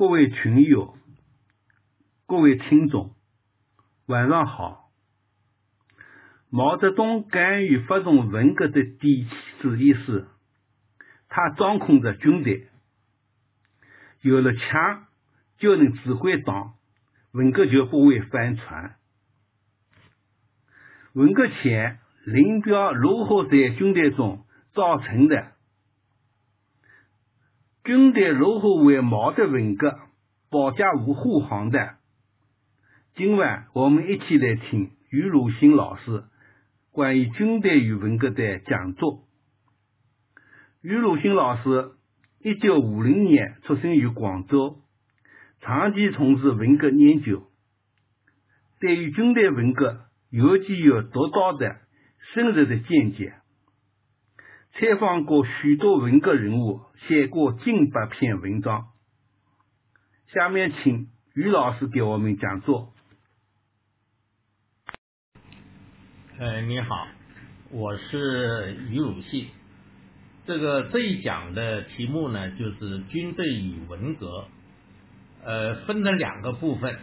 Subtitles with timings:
[0.00, 0.96] 各位群友、
[2.26, 3.14] 各位听众，
[4.06, 4.90] 晚上好。
[6.48, 10.26] 毛泽东干预发动文革的底气之一是，
[11.28, 12.70] 他掌控着军队，
[14.22, 15.06] 有了枪
[15.58, 16.76] 就能指挥党，
[17.32, 18.96] 文革就不会翻船。
[21.12, 25.52] 文革前，林彪如何在军队中造成的？
[27.82, 29.98] 军队如何为毛的文革
[30.50, 31.94] 保驾护航的？
[33.16, 36.24] 今晚我们一起来听于汝新老师
[36.90, 39.24] 关于军队与文革的讲座。
[40.82, 41.92] 于汝新老师
[42.42, 44.82] 一九五零年出生于广州，
[45.60, 47.48] 长期从事文革研究，
[48.78, 51.76] 对于军队文革尤其有独到的
[52.34, 53.39] 深入的见解。
[54.80, 58.86] 采访过许多文革人物，写过近百篇文章。
[60.32, 62.94] 下面请于老师给我们讲座。
[66.38, 67.08] 呃，你好，
[67.68, 69.48] 我是于汝信。
[70.46, 74.46] 这个这一讲的题目呢，就是军队与文革。
[75.44, 76.98] 呃，分成两个部分。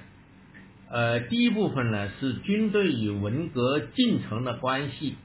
[0.89, 5.15] 呃，第一部分呢是军队与文革进程的关系。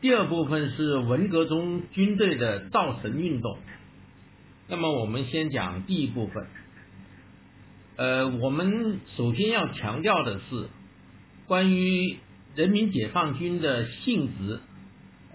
[0.00, 3.58] 第二部分是文革中军队的造神运动。
[4.66, 6.46] 那么我们先讲第一部分。
[7.96, 10.68] 呃，我们首先要强调的是
[11.46, 12.16] 关于
[12.56, 14.60] 人民解放军的性质。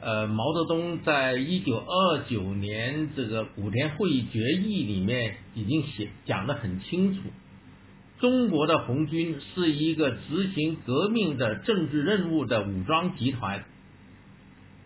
[0.02, 7.22] 呃，毛泽东在一九二九年这个古田会议决议里面已经写讲得很清楚，
[8.18, 13.64] 中国的红军是一个执行革命的政治任务的武装集团。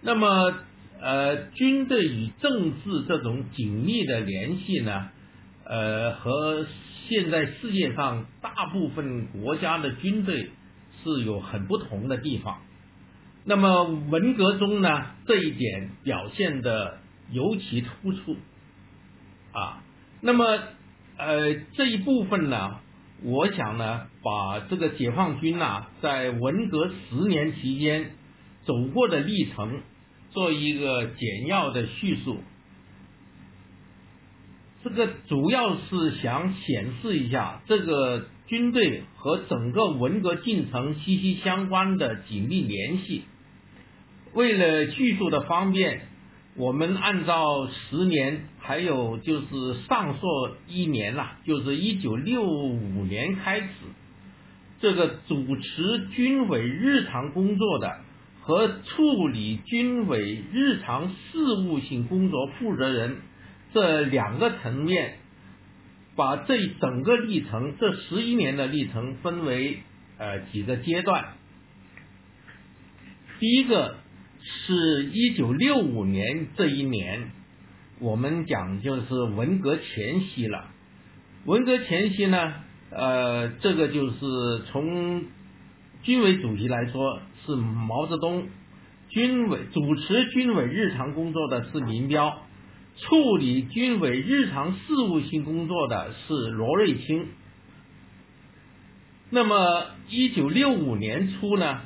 [0.01, 0.53] 那么，
[1.01, 5.09] 呃，军队与政治这种紧密的联系呢，
[5.65, 6.65] 呃，和
[7.09, 10.51] 现在世界上大部分国家的军队
[11.03, 12.59] 是有很不同的地方。
[13.43, 16.99] 那么文革中呢，这一点表现的
[17.31, 18.37] 尤其突出
[19.51, 19.83] 啊。
[20.21, 20.45] 那么，
[21.17, 22.79] 呃，这一部分呢，
[23.23, 28.11] 我想呢，把这个解放军呐，在文革十年期间
[28.63, 29.81] 走过的历程。
[30.31, 32.37] 做一个简要的叙述，
[34.83, 43.23] 这个主要是想显示一下这个军队和整个文革进程息息相关的紧密联系。
[44.33, 46.01] 为了叙述的方便，
[46.55, 49.47] 我们按照十年，还有就是
[49.87, 50.27] 上溯
[50.67, 53.67] 一年啦，就是一九六五年开始，
[54.79, 58.01] 这个主持军委日常工作的。
[58.49, 61.37] 和处理军委日常事
[61.67, 63.17] 务性工作负责人
[63.75, 65.19] 这两个层面，
[66.15, 69.77] 把这整个历程，这十一年的历程分为
[70.17, 71.33] 呃几个阶段。
[73.39, 73.97] 第一个
[74.41, 77.29] 是一九六五年这一年，
[77.99, 80.71] 我们讲就是文革前夕了。
[81.45, 82.55] 文革前夕呢，
[82.89, 84.17] 呃，这个就是
[84.71, 85.25] 从
[86.03, 87.21] 军委主席来说。
[87.45, 88.47] 是毛泽东，
[89.07, 92.43] 军委主持军委日常工作的是林彪，
[92.97, 97.27] 处理军委日常事务性工作的是罗瑞卿。
[99.31, 101.81] 那么，一九六五年初呢，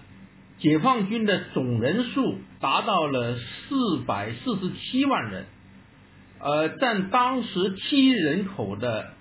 [0.57, 5.45] 解放军的总人数达到了四百四十七万人，
[6.40, 9.13] 呃，占当时七亿人口的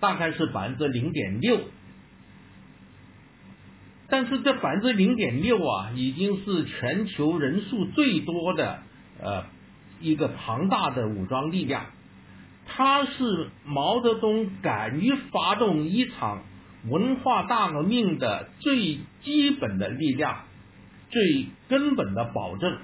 [0.00, 1.60] 大概是百分之零点六。
[4.12, 8.82] 但是这百分之零点六啊，已经是全球人数最多的
[9.18, 9.46] 呃
[10.02, 11.86] 一个庞大的武装力量，
[12.66, 16.42] 它是毛泽东敢于发动一场
[16.90, 20.44] 文化大革命的最基本的力量，
[21.08, 22.76] 最根本的保证。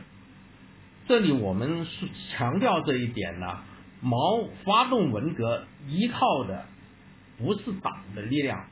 [1.08, 3.58] 这里我们是强调这一点呢，
[4.00, 4.18] 毛
[4.64, 6.64] 发动文革依靠的
[7.36, 8.64] 不是党的力量，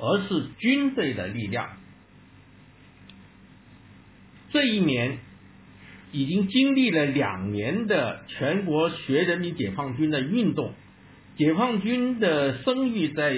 [0.00, 1.68] 而是军队的力量。
[4.52, 5.18] 这一年
[6.12, 10.72] 已经经历了两年的全国学人民解放军的运动，
[11.38, 13.34] 解放军的声誉在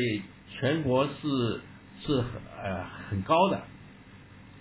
[0.58, 1.60] 全国是
[2.04, 3.62] 是很呃很高的，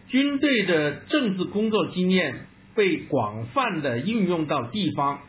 [0.09, 2.45] 军队的政治工作经验
[2.75, 5.21] 被广泛的运用到地方。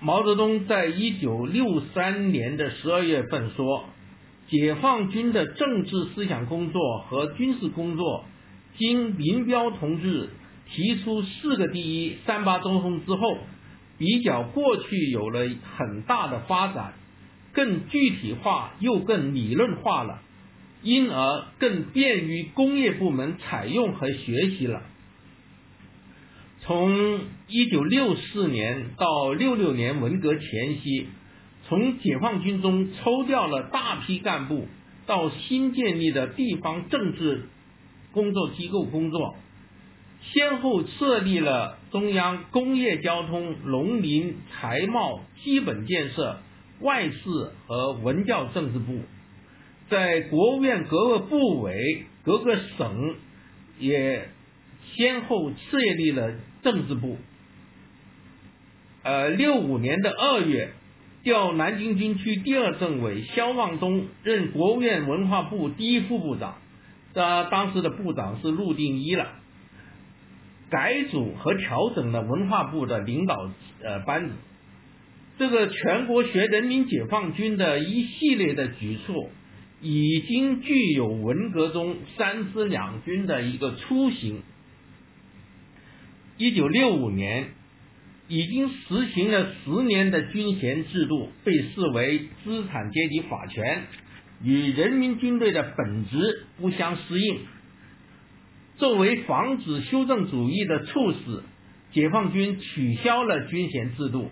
[0.00, 3.84] 毛泽东在一九六三年的十二月份说，
[4.48, 8.24] 解放军的政治思想工作和军事工作。
[8.78, 10.30] 经林彪同志
[10.70, 13.38] 提出四个第一、三八中风之后，
[13.98, 16.94] 比较过去有了很大的发展，
[17.52, 20.22] 更具体化又更理论化了，
[20.82, 24.82] 因而更便于工业部门采用和学习了。
[26.60, 31.06] 从一九六四年到六六年文革前夕，
[31.66, 34.68] 从解放军中抽调了大批干部
[35.06, 37.48] 到新建立的地方政治
[38.18, 39.36] 工作机构工作，
[40.20, 46.40] 先后设立了中央工业交通、农林、财贸、基本建设、
[46.80, 47.20] 外事
[47.68, 49.02] 和文教政治部，
[49.88, 53.14] 在国务院各个部委、各个省
[53.78, 54.30] 也
[54.96, 56.34] 先后设立了。
[56.60, 57.16] 政治部，
[59.04, 60.72] 呃，六五年的二月，
[61.22, 66.58] 调南京军区第二政委肖望东任国务院文化部第一副部长，
[67.18, 69.32] 他当时的部长是陆定一了，
[70.70, 73.50] 改组和调整了文化部的领导
[73.82, 74.34] 呃班子。
[75.36, 79.30] 这个全国学人民解放军的一系列的举措，
[79.80, 84.42] 已经具有文革中三支两军的一个雏形。
[86.36, 87.48] 一九六五年，
[88.28, 93.86] 已经实行了十年的军衔制度，被视为资产阶级法权，
[94.42, 97.40] 与人民军队的本质不相适应。
[98.76, 101.42] 作为防止修正主义的措施，
[101.92, 104.30] 解放军取消了军衔制度。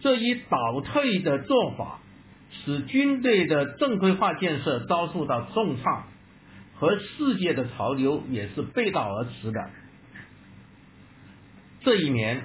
[0.00, 2.00] 这一倒退的做法，
[2.50, 6.04] 使军队的正规化建设遭受到重创，
[6.76, 9.60] 和世界的潮流也是背道而驰的。
[11.80, 12.44] 这一年，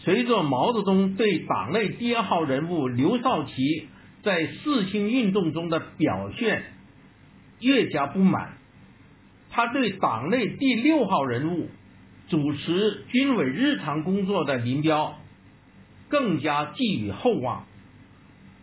[0.00, 3.88] 随着毛泽东对党内第二号人物刘少奇
[4.26, 6.64] 在四清运动中的表现
[7.60, 8.54] 越加不满，
[9.50, 11.68] 他对党内第六号人物
[12.28, 15.16] 主持军委日常工作的林彪
[16.08, 17.66] 更加寄予厚望。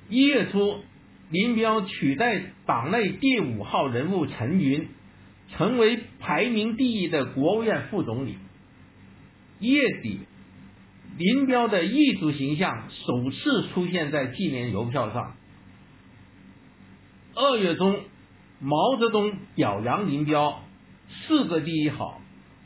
[0.10, 0.80] 一月初，
[1.32, 4.90] 林彪取代党内第五号人物陈云，
[5.56, 8.36] 成为排名第一的国务院副总理。
[9.62, 10.20] 月底，
[11.18, 15.38] 林彪的异族形象首次出现在纪念邮票上。
[17.36, 18.00] 二月中，
[18.60, 20.62] 毛泽东表扬林彪
[21.28, 22.22] 四个第一好。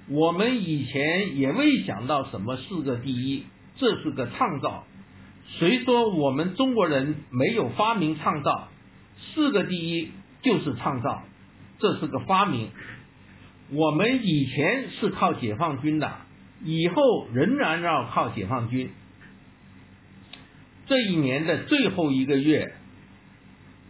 [0.10, 3.46] 我们以前也未想到什么四个第一，
[3.78, 4.86] 这是个创造。
[5.58, 8.70] 谁说我们中国人没有发明创造？
[9.34, 10.12] 四个第一
[10.42, 11.24] 就是创造，
[11.80, 12.70] 这是个发明。
[13.72, 16.12] 我们以前是靠解放军的。
[16.64, 18.90] 以后仍然要靠解放军。
[20.88, 22.74] 这一年的最后一个月，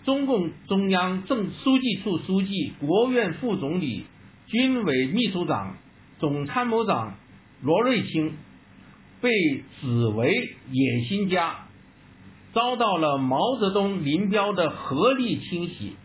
[0.08, 4.06] 中共中央政书记处书记、国务院副总理、
[4.46, 5.76] 军委秘书长、
[6.18, 7.18] 总参谋长
[7.62, 8.38] 罗瑞卿
[9.20, 9.30] 被
[9.82, 10.32] 指为
[10.72, 11.68] 野心家，
[12.54, 15.98] 遭到了毛泽东、林彪的合力清洗。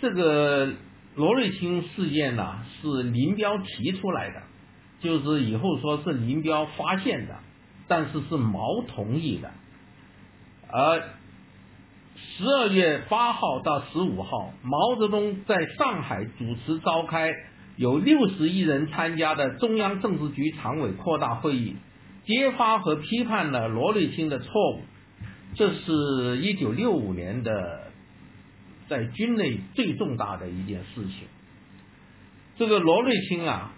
[0.00, 0.72] 这个
[1.14, 4.42] 罗瑞卿事件呢，是林彪提出来的。
[5.00, 7.36] 就是以后说是林彪发现的，
[7.88, 9.50] 但是是毛同意的。
[10.70, 11.17] 而
[12.36, 17.30] 十二月八号到十五号，毛泽东在上海主持召开
[17.76, 21.76] 有六十亿人参加的中央政治局常委扩大会议，
[22.26, 24.80] 揭发和批判了罗瑞卿的错误。
[25.54, 27.90] 这是一九六五年的
[28.88, 31.28] 在军内最重大的一件事情。
[32.56, 33.72] 这个罗瑞卿啊。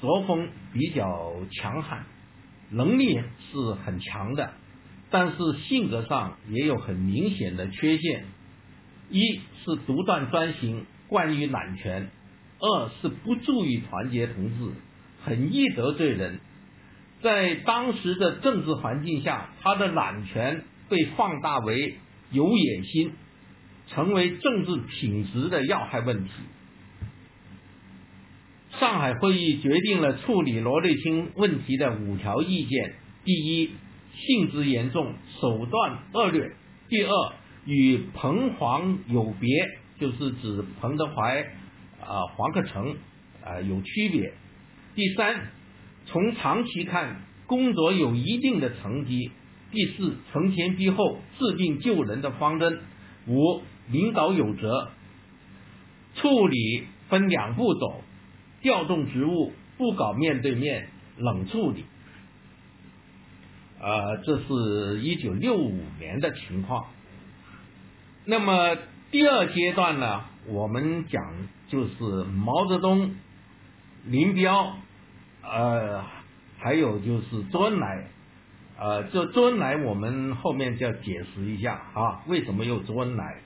[0.00, 2.04] 作风比较强悍，
[2.70, 4.50] 能力是很强的，
[5.12, 5.36] 但是
[5.68, 8.24] 性格上也有很明显的缺陷。
[9.10, 12.06] 一是独断专行，惯于揽权；
[12.58, 14.72] 二是不注意团结同志，
[15.22, 16.40] 很易得罪人。
[17.20, 21.98] 在当时的政治环境下，他的揽权被放大为
[22.30, 23.12] 有野心，
[23.88, 26.30] 成为政治品质的要害问题。
[28.80, 33.70] 上海会议决定了处理罗瑞卿问题的五条意见：第一，
[34.14, 36.52] 性质严重，手段恶劣；
[36.88, 37.32] 第二，
[37.64, 39.48] 与彭黄有别，
[39.98, 41.42] 就是指彭德怀
[42.00, 42.96] 啊、黄克诚
[43.44, 44.32] 啊有区别；
[44.94, 45.50] 第三，
[46.06, 49.30] 从长期看，工作有一定的成绩；
[49.70, 52.74] 第四，承前避后，治病救人的方针；
[53.26, 54.90] 五，领导有责，
[56.14, 58.02] 处理分两步走。
[58.60, 61.84] 调动职务，不搞面对面，冷处理。
[63.82, 66.86] 呃，这是一九六五年的情况。
[68.24, 68.76] 那么
[69.10, 71.20] 第二阶段呢，我们讲
[71.66, 73.16] 就是毛泽东、
[74.06, 74.76] 林彪，
[75.42, 76.04] 呃，
[76.58, 78.06] 还有就是周恩来，
[78.78, 83.40] 呃，这周恩来，我们后面就要解释一下啊，为什么有周恩来？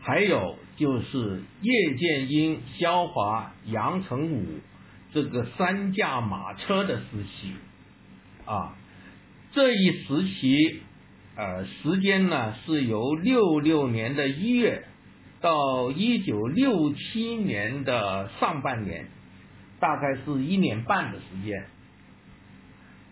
[0.00, 4.46] 还有就是叶剑英、萧华、杨成武
[5.12, 7.54] 这个三驾马车的时期
[8.46, 8.74] 啊，
[9.52, 10.80] 这一时期
[11.36, 14.84] 呃时间呢是由六六年的一月
[15.42, 19.08] 到一九六七年的上半年，
[19.78, 21.66] 大概是一年半的时间，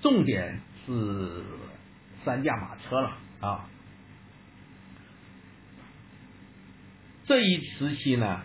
[0.01, 1.45] 重点是
[2.25, 3.69] 三驾马车了啊。
[7.27, 8.43] 这一时期呢，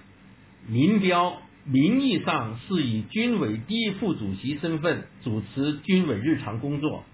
[0.67, 7.05] 林彪名义上是以军委第一副主席身份主持军委日常工作，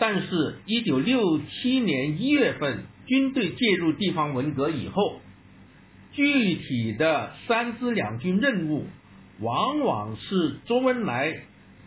[0.00, 5.20] 但是，一九六七年一月份军队介入地方文革以后，
[6.12, 8.86] 具体的三支两军任务，
[9.38, 11.42] 往往是周恩来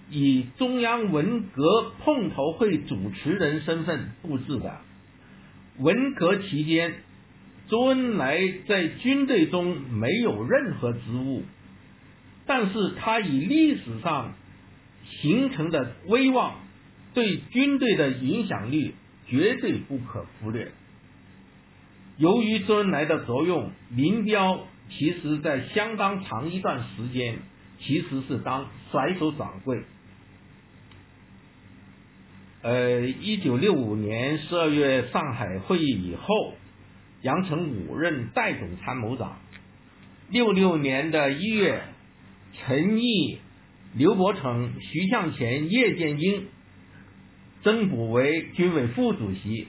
[0.09, 4.77] 以中央文革碰头会主持人身份布置的。
[5.79, 6.93] 文革期间。
[7.69, 11.43] 周恩来在军队中没有任何职务，
[12.45, 14.33] 但是他以历史上
[15.21, 16.55] 形成的威望，
[17.13, 18.95] 对军队的影响力
[19.27, 20.71] 绝对不可忽略。
[22.17, 27.39] 由于周恩来的作用，林彪其实在相当长一段时间
[27.79, 29.83] 其实是当甩手掌柜。
[32.61, 36.55] 呃，一九六五年十二月上海会议以后。
[37.23, 39.37] 杨成武任代总参谋长。
[40.29, 41.83] 六六年的一月，
[42.51, 43.37] 陈毅、
[43.95, 46.47] 刘伯承、徐向前、叶剑英
[47.63, 49.67] 增补为军委副主席。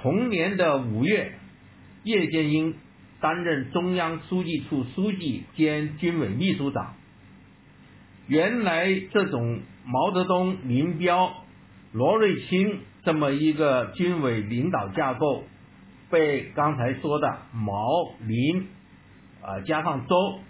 [0.00, 1.32] 同年的五月，
[2.04, 2.74] 叶剑英
[3.20, 6.94] 担任中央书记处书记兼军委秘书长。
[8.26, 11.32] 原来这种毛泽东、林彪、
[11.92, 15.44] 罗瑞卿这么一个军委领导架构。
[16.10, 17.86] 被刚才说的毛
[18.26, 18.66] 林
[19.42, 20.40] 啊加上周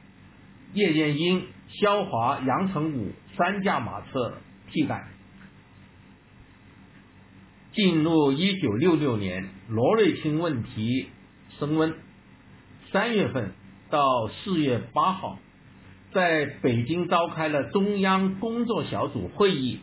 [0.72, 4.38] 叶剑英萧华杨成武三驾马车
[4.70, 5.04] 替代。
[7.72, 11.08] 进入一九六六年，罗瑞卿问题
[11.58, 11.94] 升温。
[12.92, 13.52] 三月份
[13.90, 15.38] 到四月八号，
[16.12, 19.78] 在北京召开了中央工作小组会议，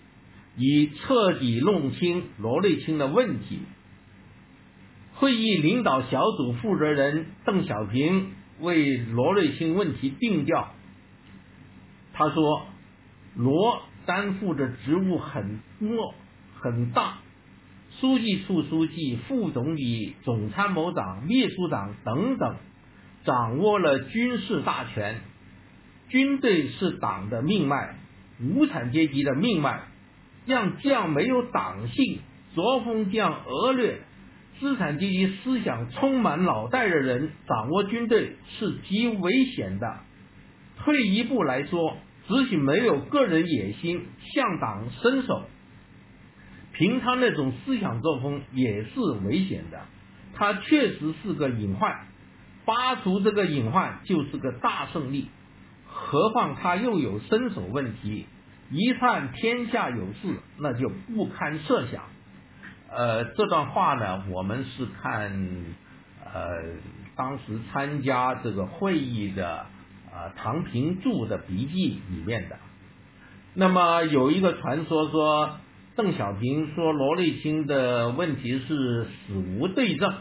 [0.58, 3.62] 以彻底弄清罗瑞卿的问题。
[5.16, 10.74] 会议领导小组负责人邓小平为罗瑞卿问题定调。
[12.14, 12.66] 他说
[13.36, 16.14] ：“罗担负的职务很重
[16.60, 17.20] 很大，
[18.00, 22.56] 书记处书记、副总理、总参谋长、秘书长等等，
[23.26, 25.22] 掌握了军事大权。
[26.10, 27.96] 军队是党的命脉，
[28.40, 29.82] 无产阶级的命脉，
[30.46, 32.20] 让这样没有党性、
[32.54, 34.00] 作风这样恶劣。”
[34.60, 40.00] 资产阶级思想充满脑袋的人掌握军队是极危险的。
[40.80, 45.44] 退一步来说，只许没有个人野心，向党伸手。
[46.78, 49.80] 凭他那种思想作风也是危险的。
[50.36, 52.06] 他确实是个隐患，
[52.66, 55.30] 拔除这个隐患就是个大胜利。
[55.88, 58.28] 何况他又有身手问题，
[58.70, 62.04] 一旦天下有事，那就不堪设想。
[62.92, 65.66] 呃，这段话呢，我们是看
[66.24, 66.62] 呃
[67.16, 69.66] 当时参加这个会议的
[70.14, 72.58] 呃唐平柱的笔记里面的。
[73.56, 75.58] 那么有一个传说说，
[75.98, 80.14] 邓小平说罗瑞卿的问题是死无对证，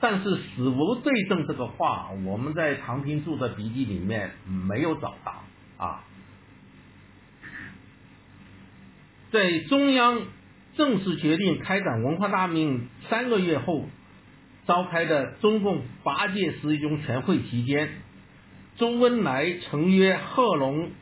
[0.00, 5.44] 但是死无对证这个话，我们在唐平柱的笔记里面没有找到
[5.76, 6.04] 啊，
[9.30, 10.22] 在中央。
[10.76, 13.86] 正式决定开展文化大革命三个月后
[14.66, 17.90] 召开的中共八届十一中全会期间，
[18.78, 20.92] 周恩来曾约贺龙、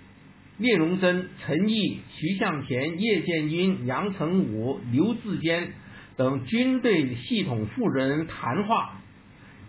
[0.61, 5.73] 聂荣臻、陈毅、徐向前、叶剑英、杨成武、刘志坚
[6.17, 9.00] 等军队系统负责人谈话，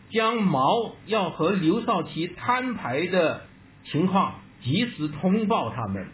[0.09, 3.45] 将毛要和刘少奇摊牌的
[3.85, 6.07] 情况及时通报他们。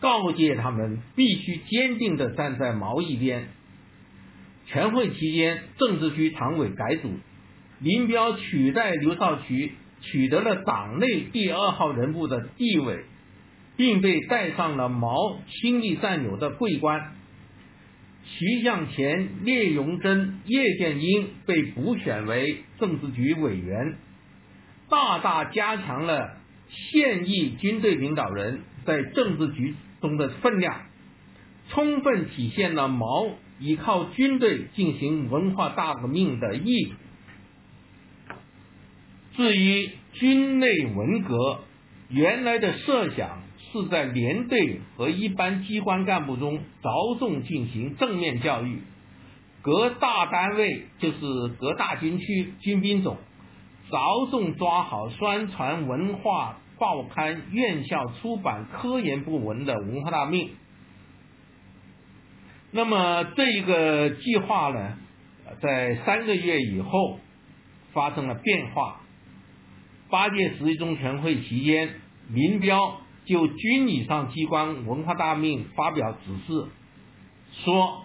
[0.00, 3.48] 告诫他们必须坚定地站在毛一边。
[4.66, 7.10] 全会期间，政治局常委改组，
[7.80, 13.06] 林彪取代刘少奇，取得了党内第二号人物的地位，
[13.78, 17.14] 并被戴上了毛亲历战友的桂冠。
[18.26, 23.96] 徐向前、聂荣臻、叶剑英被补选为政治局委员，
[24.90, 26.36] 大大加强了
[26.68, 29.74] 现役军队领导人在政治局。
[30.00, 30.82] 中的分量，
[31.70, 33.04] 充分体现了毛
[33.58, 38.32] 依靠军队进行文化大革命的意图。
[39.36, 41.64] 至于军内文革，
[42.10, 43.42] 原来的设想
[43.72, 48.82] 是在连队和一般机关干部中着重进行正面教育，
[49.62, 51.18] 各大单位就是
[51.60, 53.18] 各大军区、军兵种，
[53.90, 53.98] 着
[54.30, 60.50] 重抓好宣传文化报刊、院校出版科研部门的文化大命。
[62.70, 64.98] 那么这一个计划呢，
[65.60, 67.18] 在三个月以后
[67.92, 69.00] 发生了变化。
[70.10, 71.94] 八届十一中全会期间，
[72.30, 76.68] 林彪就军以上机关文化大命发表指示，
[77.62, 78.04] 说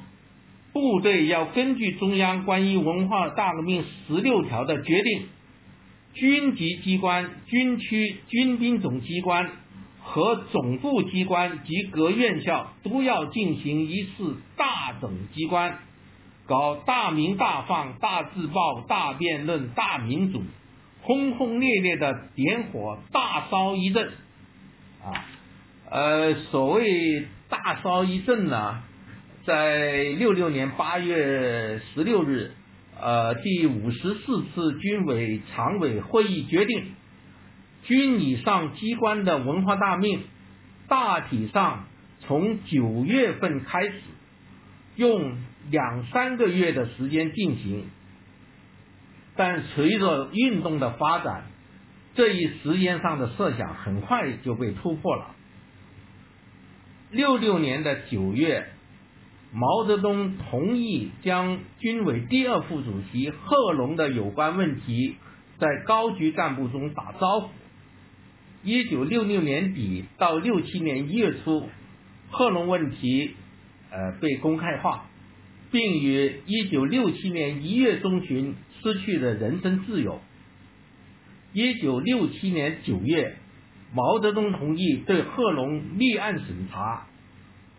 [0.73, 5.27] 部队要根据中央关于文化大革命十六条的决定，
[6.13, 9.49] 军级机关、军区、军兵总机关
[10.01, 15.79] 和总部机关及各院校都要进行一次大整机关，
[16.45, 20.41] 搞大鸣大放、大字报、大辩论、大民主。
[21.05, 24.13] 轰轰烈烈的点火大烧一阵，
[25.03, 25.25] 啊，
[25.89, 28.81] 呃，所谓大烧一阵呢，
[29.45, 32.51] 在六六年八月十六日，
[32.99, 36.93] 呃，第五十四次军委常委会议决定，
[37.83, 40.21] 军以上机关的文化大命，
[40.87, 41.85] 大体上
[42.21, 43.93] 从九月份开始，
[44.95, 45.37] 用
[45.69, 47.87] 两三个月的时间进行。
[49.35, 51.43] 但随着运动的发展，
[52.15, 55.35] 这一时间上的设想很快就被突破了。
[57.11, 58.67] 六六年的九月，
[59.51, 65.15] 毛泽东同意将军委第二副主席贺龙的有关问题
[65.57, 67.49] 在高级干部中打招呼。
[68.63, 71.67] 一九六六年底到六七年一月初，
[72.29, 73.35] 贺龙问题
[73.91, 75.05] 呃被公开化，
[75.71, 78.55] 并于一九六七年一月中旬。
[78.83, 80.19] 失去了人身自由。
[81.53, 83.37] 一九六七年九月，
[83.93, 87.05] 毛泽东同意对贺龙立案审查。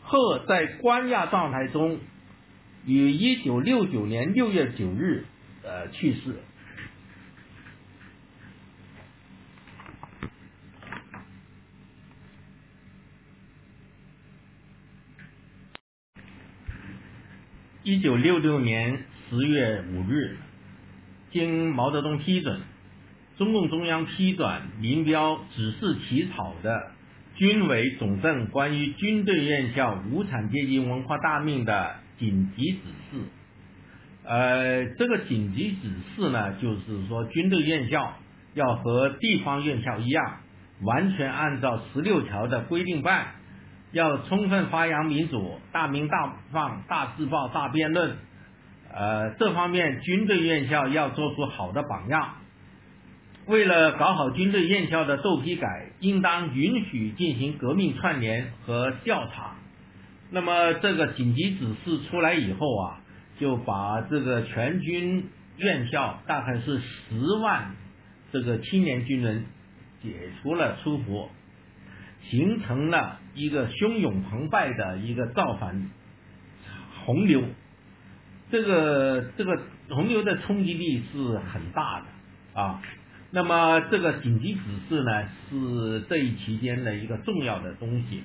[0.03, 1.99] 贺在关押状态中，
[2.87, 5.25] 于一九六九年六月九日
[5.65, 6.37] 呃去世。
[17.83, 20.37] 一九六六年十月五日。
[21.33, 22.61] 经毛泽东批准，
[23.37, 26.93] 中共中央批转林彪指示起草的
[27.35, 32.79] 军委总政关于军队院校无产阶级文化大命的紧急指
[33.11, 33.25] 示。
[34.25, 38.15] 呃，这个紧急指示呢，就是说军队院校
[38.55, 40.37] 要和地方院校一样，
[40.83, 43.35] 完全按照十六条的规定办，
[43.91, 48.17] 要充分发扬民主，大鸣大放，大自报，大辩论。
[48.95, 52.37] 呃，这方面军队院校要做出好的榜样。
[53.47, 59.57] 为了搞好军队院校的斗批改，应当允许进行革命串联和调查。
[60.31, 63.01] 那么这个紧急指示出来以后啊，
[63.39, 65.29] 就把这个全军
[65.59, 67.77] 院校大概是十万
[68.33, 69.45] 这个青年军人
[70.03, 71.31] 解除了出国，
[72.31, 75.91] 形成了一个汹涌澎湃的一个造反
[77.05, 77.43] 洪流。
[78.51, 82.83] 这个这个洪流的冲击力是很大的啊。
[83.35, 88.23] 那么这个紧急指示呢，是这一期间的一个重要的东西。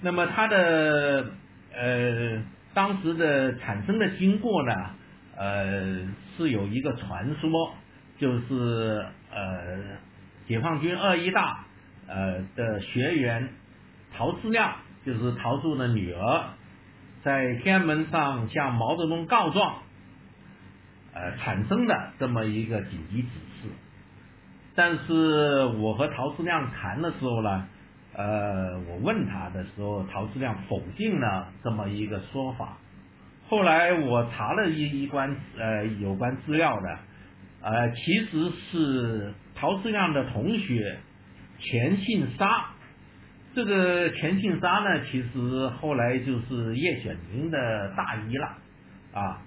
[0.00, 1.30] 那么它的
[1.72, 2.42] 呃
[2.74, 4.74] 当时的产生的经过呢，
[5.36, 6.00] 呃
[6.36, 7.74] 是有一个传说，
[8.18, 9.78] 就是呃
[10.48, 11.64] 解放军二一大
[12.08, 13.50] 呃的学员
[14.16, 14.74] 陶思亮，
[15.06, 16.44] 就是陶铸的女儿。
[17.22, 19.82] 在天安门上向毛泽东告状，
[21.14, 23.28] 呃，产生的这么一个紧急指，
[24.74, 27.66] 但是我和陶思亮谈的时候呢，
[28.14, 32.78] 呃，我问他的时候，陶思亮否定了这么一个说法。
[33.48, 36.98] 后来我查了一一关呃有关资料的，
[37.62, 40.98] 呃，其实是陶思亮的同学
[41.58, 42.70] 钱信沙。
[43.52, 48.46] 这个钱庆沙呢，其实后来就是叶选民的大姨了
[49.12, 49.42] 啊。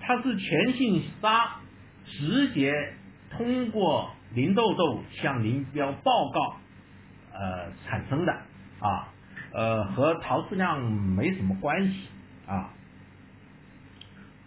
[0.00, 1.56] 他是钱信沙
[2.06, 2.72] 直接
[3.30, 6.56] 通过林豆豆向林彪报告
[7.32, 8.32] 呃产生的
[8.80, 9.08] 啊，
[9.52, 12.00] 呃和陶思亮没什么关系
[12.46, 12.70] 啊。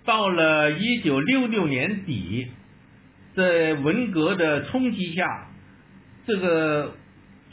[0.06, 2.52] 到了一九六六年底，
[3.36, 5.48] 在文革的冲击下，
[6.26, 6.96] 这个。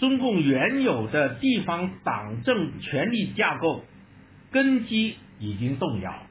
[0.00, 3.84] 中共原有的地方党政权力架构
[4.52, 6.22] 根基已经动摇。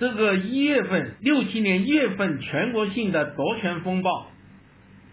[0.00, 4.28] 这个一月份，六七年一月份全国性的夺权风暴，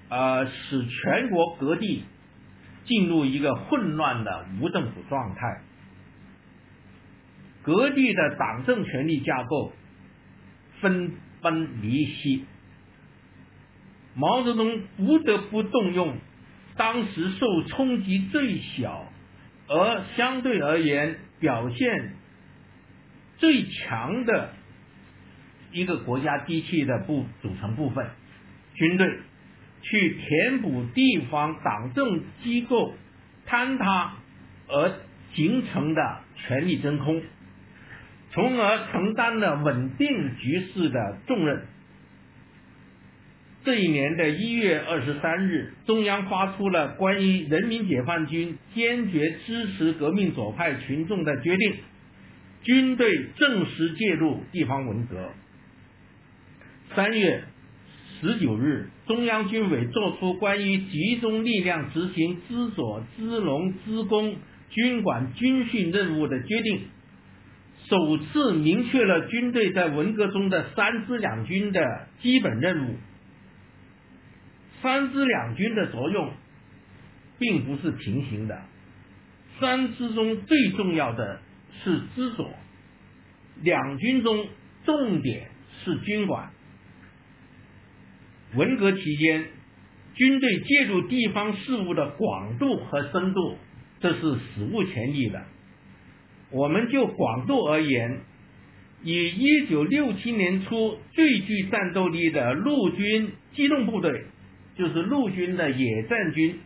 [0.08, 2.06] 呃，使全国各地
[2.86, 5.62] 进入一个混乱的无政府状态，
[7.64, 9.74] 各地的党政权力架构
[10.80, 12.46] 分崩离析，
[14.16, 16.16] 毛泽东不得不动用
[16.78, 19.12] 当时受冲击最小，
[19.68, 22.14] 而相对而言表现
[23.38, 24.54] 最强的。
[25.78, 28.08] 一个国家机器的部组成部分，
[28.74, 29.08] 军队
[29.82, 32.96] 去填补地方党政机构
[33.48, 34.16] 坍塌
[34.68, 34.94] 而
[35.34, 37.22] 形成的权力真空，
[38.32, 41.66] 从而承担了稳定局势的重任。
[43.64, 51.76] 这一年的一月二十三日，中央发出了关于人民解放军坚决支持革命左派群众的决定，
[52.64, 55.32] 军队正式介入地方文革。
[56.98, 57.44] 三月
[58.20, 64.36] 十九日，中央军委作出关于集中力量执行支左、支农、支工
[64.72, 66.88] 军管军训任务的决定，
[67.88, 72.96] 首次明确了军队在文革中的三支两军的基本任务。
[74.82, 76.32] 三支两军的作用
[77.38, 78.60] 并不是平行的，
[79.60, 81.42] 三支中最重要的
[81.84, 82.50] 是支左，
[83.62, 84.48] 两军中
[84.84, 85.52] 重点
[85.86, 86.50] 是军管。
[88.56, 89.46] 文革期间，
[90.16, 93.58] 军队介入地方事务的广度和深度，
[94.00, 95.44] 这是史无前例的。
[96.50, 98.20] 我们就广度而言，
[99.04, 104.24] 以一九六七年初最具战斗力的陆军机动部队，
[104.78, 106.60] 就是陆军的野战军，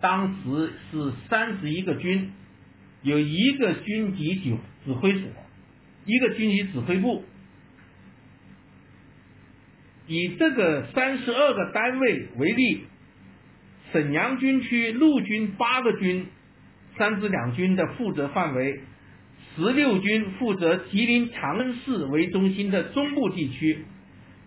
[0.00, 2.32] 当时是三十一个军，
[3.02, 5.28] 有一个军级指指挥所，
[6.06, 7.22] 一个军级指挥部。
[10.08, 12.84] 以这个三十二个单位为例，
[13.92, 16.26] 沈阳军区陆军八个军，
[16.96, 18.80] 三支两军的负责范围，
[19.54, 23.84] 十六军负责吉林长春市为中心的中部地区，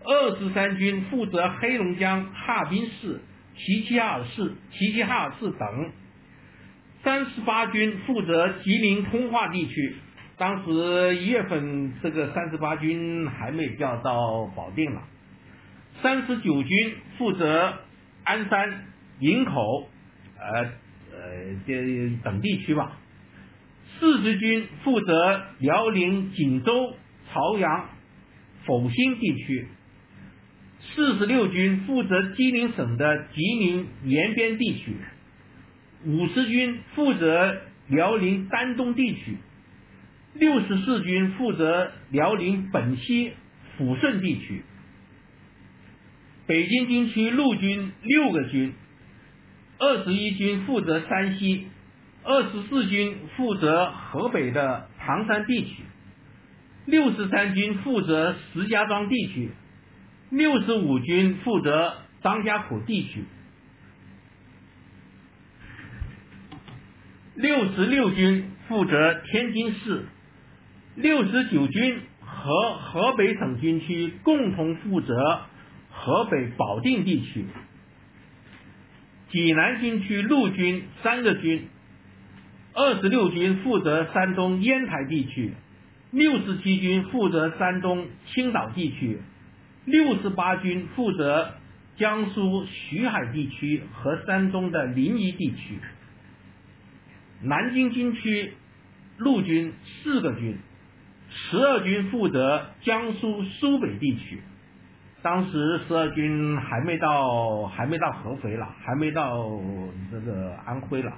[0.04, 3.22] 二十三军负责黑龙江哈尔滨市、
[3.56, 5.92] 齐齐哈尔市、齐齐哈尔市等，
[7.04, 9.96] 三十八军负责吉林通化地区。
[10.38, 15.04] 当时一月份，这个三十八军还没调到保定了。
[16.02, 17.80] 三十九军负责
[18.24, 18.86] 鞍山、
[19.20, 19.90] 营口，
[20.40, 20.62] 呃
[21.12, 22.98] 呃这等地区吧。
[24.00, 26.96] 四十军负责辽宁锦州、
[27.32, 27.90] 朝阳、
[28.66, 29.68] 阜新地区。
[30.96, 34.96] 四十六军负责吉林省的吉林延边地区。
[36.06, 39.38] 五十军负责辽宁丹东地区。
[40.34, 43.34] 六十四军负责辽宁本溪、
[43.78, 44.64] 抚顺地区。
[46.52, 48.74] 北京军区陆军六个军，
[49.80, 51.70] 二十一军负责山西，
[52.26, 55.84] 二十四军负责河北的唐山地区，
[56.86, 59.52] 六十三军负责石家庄地区，
[60.30, 63.24] 六十五军负责张家口地区，
[67.36, 70.06] 六十六军负责天津市，
[70.96, 75.46] 六十九军和河北省军区共同负责。
[76.04, 77.46] 河北保定地区，
[79.30, 81.68] 济南军区陆军三个军，
[82.74, 85.54] 二十六军负责山东烟台地区，
[86.10, 89.20] 六十七军负责山东青岛地区，
[89.86, 91.54] 六十八军负责
[91.98, 95.78] 江苏徐海地区和山东的临沂地区。
[97.44, 98.54] 南京军区
[99.18, 100.58] 陆军四个军，
[101.30, 104.40] 十二军负责江苏苏北地区。
[105.24, 109.48] 当时十二军还没到，还没到合肥了，还没到
[110.12, 111.14] 这个安徽了。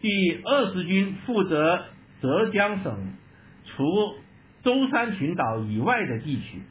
[0.00, 1.84] 第二十军负责
[2.22, 3.12] 浙江省
[3.66, 3.84] 除
[4.62, 6.62] 舟山群岛以外的地区，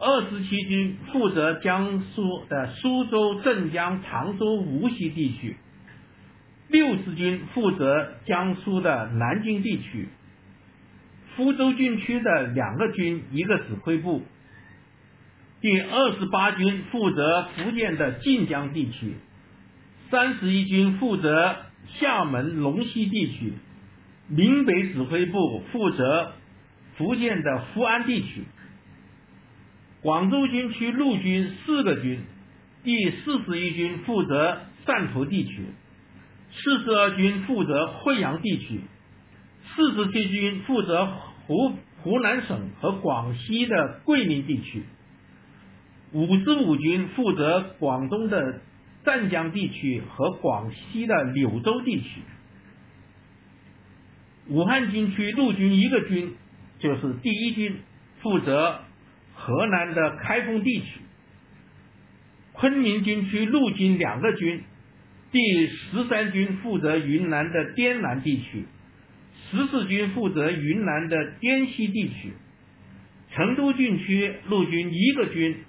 [0.00, 5.56] 二十七军负责江苏的苏州、镇江、常州、无锡地区，
[6.66, 10.08] 六十军负责江苏的南京地区，
[11.36, 14.24] 福州军区的两个军一个指挥部。
[15.60, 19.16] 第二十八军负责福建的晋江地区，
[20.10, 21.56] 三十一军负责
[21.98, 23.52] 厦门龙溪地区，
[24.28, 26.32] 闽北指挥部负责
[26.96, 28.44] 福建的福安地区。
[30.00, 32.20] 广州军区陆军四个军，
[32.82, 35.66] 第四十一军负责汕头地区，
[36.52, 38.80] 四十二军负责惠阳地区，
[39.76, 41.06] 四十七军负责
[41.46, 44.84] 湖湖南省和广西的桂林地区，
[46.12, 48.60] 五十五军负责广东的
[49.04, 52.20] 湛江地区和广西的柳州地区。
[54.48, 56.34] 武汉军区陆军一个军，
[56.80, 57.76] 就是第一军，
[58.20, 58.80] 负责
[59.34, 61.00] 河南的开封地区；
[62.52, 64.64] 昆明军区陆军两个军，
[65.30, 68.64] 第十三军负责云南的滇南地区。
[69.50, 72.32] 十四军负责云南的滇西地区，
[73.32, 75.64] 成都军区陆军一个军，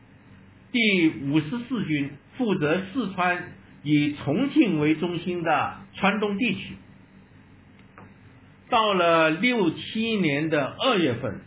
[0.71, 3.51] 第五十四军负责四川
[3.83, 6.75] 以重庆为中心的川东地区。
[8.69, 11.41] 到了六七年的二月份，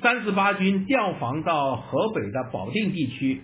[0.00, 3.42] 三十八军调防到河北的保定地区，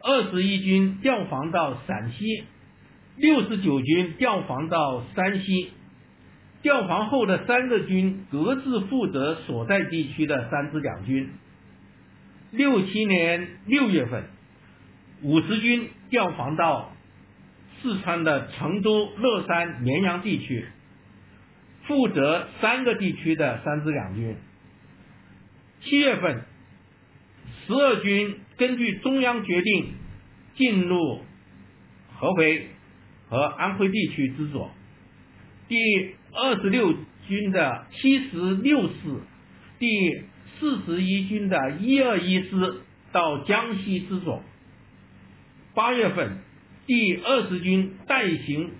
[0.00, 2.44] 二十一军调防到陕西，
[3.16, 5.70] 六十九军调防到山西。
[6.62, 11.30] 调防后的三个军各自负责所在地区的三支两军。
[12.52, 14.26] 六七年六月份，
[15.22, 16.92] 五十军调防到
[17.80, 20.66] 四川的成都、乐山、绵阳地区，
[21.84, 24.36] 负责三个地区的三支两军。
[25.80, 26.42] 七月份，
[27.66, 29.94] 十二军根据中央决定
[30.56, 31.22] 进入
[32.16, 32.68] 合肥
[33.28, 34.70] 和安徽地区之所。
[35.68, 35.76] 第
[36.32, 36.94] 二十六
[37.28, 38.94] 军的七十六师，
[39.78, 40.22] 第
[40.58, 42.80] 四十一军的一二一师
[43.12, 44.42] 到江西之所。
[45.74, 46.38] 八月份，
[46.86, 48.72] 第二十军代行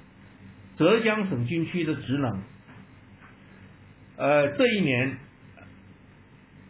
[0.78, 2.42] 浙江省军区的职能。
[4.16, 5.16] 呃，这一年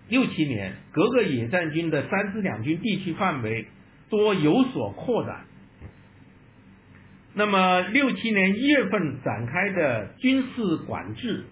[0.08, 3.66] 六七年，各个野战军的三支两军地区范围
[4.10, 5.44] 多有所扩展。
[7.34, 11.44] 那么六七年一月份展开的军事管制，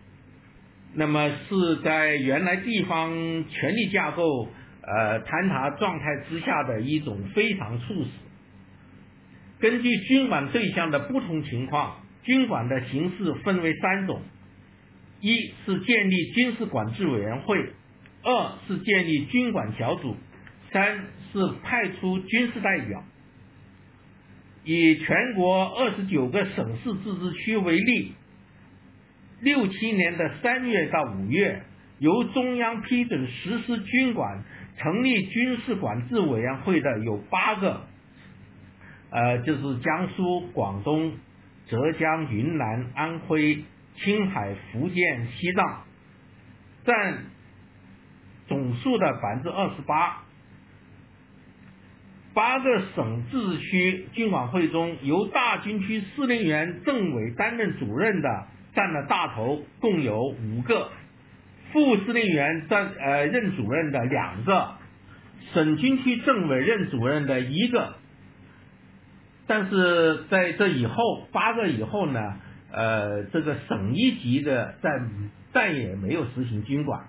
[0.94, 3.10] 那么是在原来地方
[3.48, 4.48] 权力架构
[4.82, 8.29] 呃坍塌状态之下的一种非常措施。
[9.60, 14.22] 根据军管对象的不同情况，军管的形式分为三种：
[15.20, 17.56] 一是建立军事管制委员会；
[18.22, 20.16] 二是建立军管小组；
[20.72, 23.04] 三是派出军事代表。
[24.64, 28.12] 以全国二十九个省市自治区为例，
[29.40, 31.62] 六七年的三月到五月，
[31.98, 34.44] 由中央批准实施军管、
[34.78, 37.86] 成立军事管制委员会的有八个，
[39.10, 41.12] 呃，就是江苏、广东、
[41.66, 43.64] 浙江、云南、安徽、
[43.96, 45.82] 青海、福建、西藏，
[46.84, 47.24] 占
[48.46, 50.22] 总数的百分之二十八。
[52.32, 60.88] 八个省自治区军管会中，由大军区司令员政委担任主任的占了大头，共有五个；
[61.72, 64.74] 副司令员担呃任主任的两个，
[65.52, 67.96] 省军区政委任主任的一个。
[69.50, 72.20] 但是在这以后，八个以后呢，
[72.70, 74.90] 呃，这个省一级的再
[75.52, 77.08] 再也没有实行军管。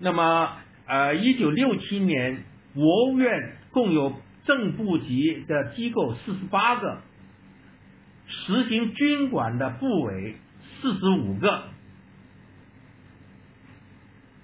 [0.00, 0.56] 那么，
[0.88, 2.42] 呃，一九六七年，
[2.74, 3.52] 国务院。
[3.76, 4.14] 共有
[4.46, 7.02] 正部级的机构四十八个，
[8.26, 10.36] 实行军管的部委
[10.80, 11.64] 四十五个，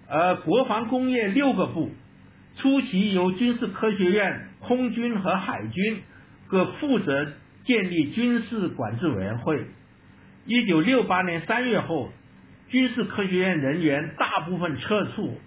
[0.06, 1.92] 而国防工业六个部，
[2.58, 6.02] 初期由军事科学院、空军和海军
[6.52, 7.32] 各负责
[7.64, 9.64] 建立军事管制委员会。
[10.44, 12.12] 一九六八年三月后，
[12.68, 15.40] 军事科学院人员大部分撤出。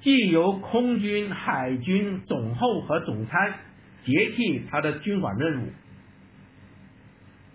[0.00, 3.54] 即由空军、海军总后和总参
[4.06, 5.66] 接替他的军管任务。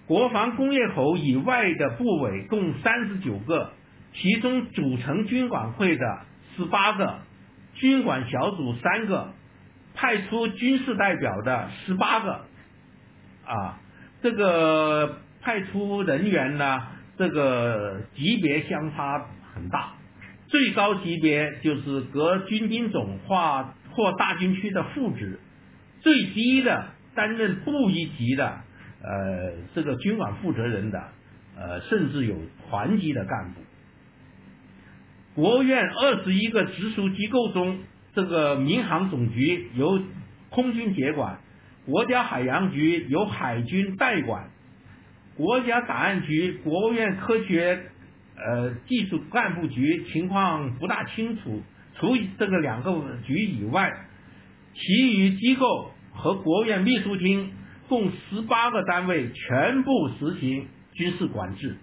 [0.05, 3.71] 国防工业口以外的部委共三十九个，
[4.13, 6.19] 其中组成军管会的
[6.55, 7.21] 十八个，
[7.73, 9.33] 军管小组三个，
[9.95, 12.45] 派出军事代表的十八个。
[13.45, 13.79] 啊，
[14.21, 19.93] 这个派出人员呢，这个级别相差很大。
[20.47, 25.39] 最高级别就是各军兵种或或大军区的副职，
[26.01, 28.61] 最低的担任部一级的
[29.01, 31.03] 呃这个军管负责人的
[31.57, 32.35] 呃甚至有
[32.69, 33.61] 团级的干部。
[35.35, 37.79] 国务院二十一个直属机构中，
[38.13, 39.99] 这个民航总局由
[40.49, 41.39] 空军接管，
[41.85, 44.49] 国家海洋局由海军代管，
[45.35, 47.89] 国家档案局、国务院科学。
[48.35, 51.61] 呃，技术干部局情况不大清楚。
[51.95, 52.91] 除这个两个
[53.23, 53.93] 局以外，
[54.73, 57.51] 其余机构和国务院秘书厅
[57.87, 61.77] 共十八个单位全部实行军事管制。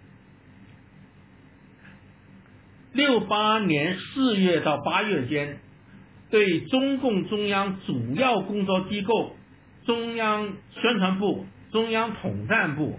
[2.93, 5.61] 六八年四月到八月间，
[6.31, 9.37] 对中共中央主要工作机构、
[9.91, 12.97] 中央宣传部、中央统战部、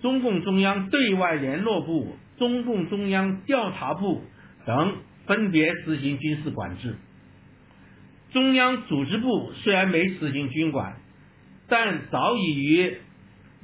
[0.00, 4.22] 中共中央对外联络部、中共中央调查部
[4.64, 6.96] 等分别实行军事管制。
[8.32, 10.96] 中央组织部虽然没实行军管，
[11.68, 12.96] 但早已于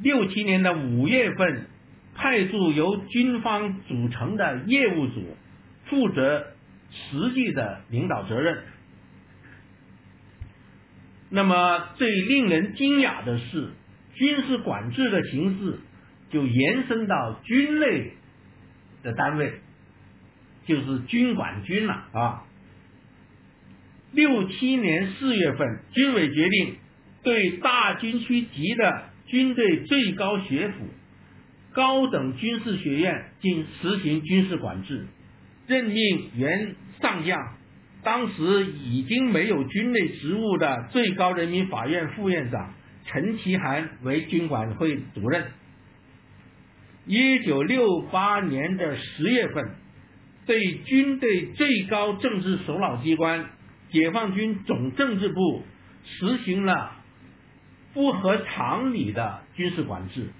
[0.03, 1.69] 六七年的五月份
[2.15, 5.25] 派驻由军方组成的业务组，
[5.87, 6.49] 负责
[6.91, 8.65] 实际的领导责任。
[11.29, 13.71] 那么最令人惊讶的是，
[14.15, 15.79] 军事管制的形式
[16.31, 18.12] 就延伸到军内
[19.03, 19.61] 的单位，
[20.67, 22.43] 就是军管军了啊。
[24.12, 26.77] 六七年四月份，军委决定
[27.23, 30.75] 对大军区级的军队最高学府、
[31.73, 35.07] 高等军事学院进实行军事管制，
[35.67, 37.57] 任命原上将、
[38.03, 42.73] 当时已经没有军内职务的最高人民法院副院长
[43.05, 45.47] 陈其涵为军管会主任。
[47.07, 49.75] 一九六八年的十月份，
[50.47, 53.51] 对军队最高政治首脑机关。
[53.89, 55.63] 解放军总政治部
[56.05, 56.97] 实行了
[57.95, 60.33] 不合常理的军事管制，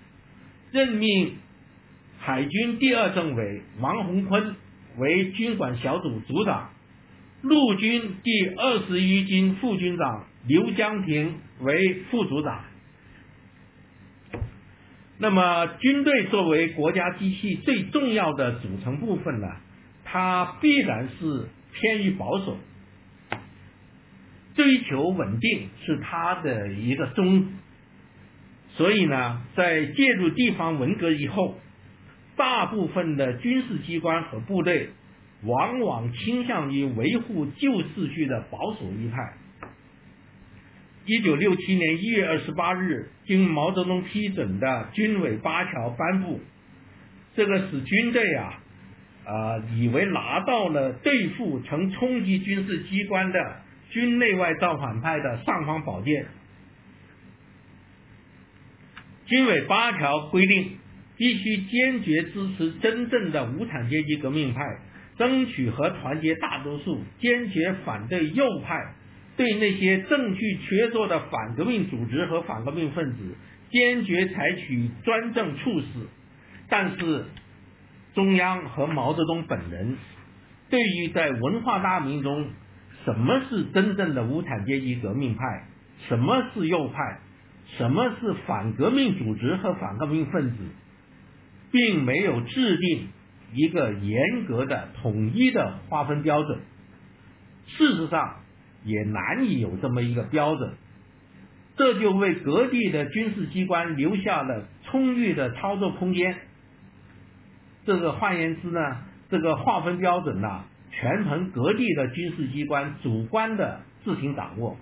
[0.73, 1.37] 任命
[2.19, 4.57] 海军第二政委王洪坤
[4.99, 6.71] 为军管小组组长，
[7.42, 12.64] 陆军第二十一军副军长刘江平为副组长。
[15.18, 19.49] 那么，军队作为国家机器最重要的组成部分呢，
[20.05, 22.59] 它必然是偏于保守。
[24.55, 27.49] 追求稳定是他的一个宗旨，
[28.77, 31.59] 所以呢，在介入地方文革以后，
[32.37, 34.90] 大部分的军事机关和部队
[35.42, 39.35] 往往倾向于维护旧秩序的保守一派。
[41.05, 46.40] 一九六七年一月二十八日，经毛泽东批准的军委八条颁布，
[47.35, 48.62] 这个使军队啊，
[49.25, 53.62] 啊，以为拿到了对付曾冲击军事机关的。
[53.88, 56.27] 军内外造反派的尚方宝剑。
[59.27, 60.77] 军委八条规定，
[61.16, 64.61] 必须坚决支持真正的无产阶级革命派，
[65.18, 68.94] 争取和团结大多数，坚决反对右派，
[69.37, 73.35] 对那些证据确凿的反革命组织和反革命分子，
[73.70, 75.87] 坚决采取专政处事。
[76.68, 77.24] 但是，
[78.14, 79.96] 中央和毛泽东本人，
[80.68, 82.48] 对于在文化大革命中。
[83.05, 85.68] 什么是真正的无产阶级革命派？
[86.09, 87.20] 什么是右派？
[87.79, 90.57] 什么是反革命组织和反革命分子？
[91.70, 93.07] 并没有制定
[93.57, 96.61] 一个严格的统一的划分标准。
[97.66, 98.37] 事实上，
[98.85, 100.75] 也难以有这么一个标准。
[101.77, 106.37] 这就为各地的军事机关留下了充裕的操作空间。
[107.85, 108.81] 这个换言之呢，
[109.31, 110.64] 这个划分标准呢？
[110.99, 114.79] 全凭各地的军事机关主观的自行掌握，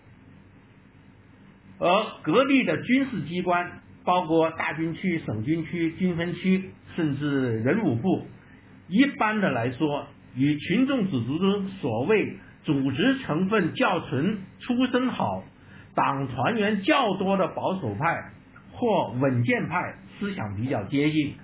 [1.80, 8.28] 而各地的军事机关，包括大军区、省军区、军分区，甚至人武部，
[8.88, 15.42] 一般的来说，与群众组织中所谓组织成分较纯、出身好、
[15.94, 18.30] 党团员较多的保守派
[18.72, 21.34] 或稳健派思想比较接近，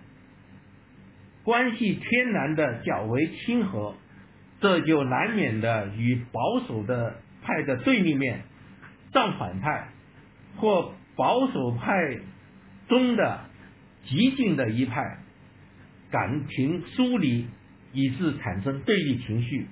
[1.44, 3.94] 关系天然的较为亲和。
[4.60, 8.42] 这就难免的与保守的派的对立面，
[9.10, 9.88] 造反派
[10.56, 12.18] 或保守派
[12.86, 13.40] 中的
[14.04, 15.16] 激进的一派
[16.10, 17.46] 感情疏离，
[17.92, 19.66] 以致产生对立情绪。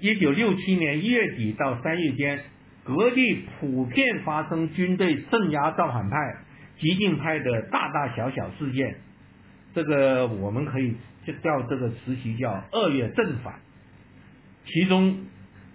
[0.00, 2.44] 一九六七年一月底到三月间，
[2.84, 6.16] 各地普遍发生军队镇压造反派、
[6.78, 8.96] 激进派的大大小小事件。
[9.74, 10.94] 这个我们可以
[11.42, 13.60] 叫这个时期叫“二月正反”，
[14.66, 15.24] 其中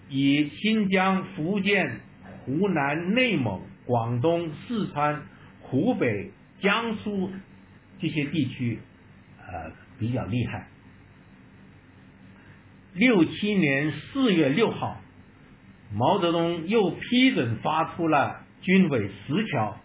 [0.10, 2.02] 以新疆、福建、
[2.46, 5.24] 湖南、内蒙、广东、四川、
[5.62, 7.32] 湖北、江苏
[8.00, 8.80] 这些地区
[9.52, 10.68] 呃比较厉害。
[12.94, 15.02] 六七年四月六号，
[15.94, 19.78] 毛泽东又批准发出了军委十条。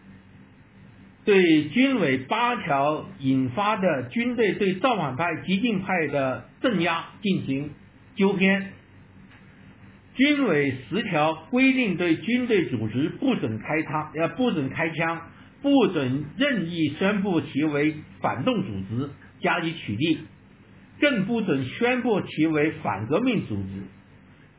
[1.24, 7.70] 对军委八条引发的军队对造反派、激进派的镇压进行
[8.14, 8.72] 纠偏。
[10.14, 15.20] 军委十条规定，对军队组织不准开枪，要不准开枪，
[15.62, 19.10] 不准任意宣布其为反动组织，
[19.41, 20.18] 加以取缔。
[20.99, 23.82] 更不准宣布其为反革命组织。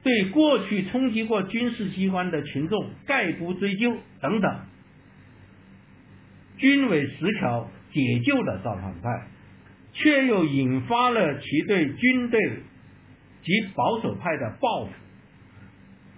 [0.03, 4.59] 对过去冲击过军事机关的群众概不追究等等，
[6.57, 9.27] 均为十条解救了造反派，
[9.93, 12.39] 却又引发了其对军队
[13.43, 14.91] 及保守派的报复。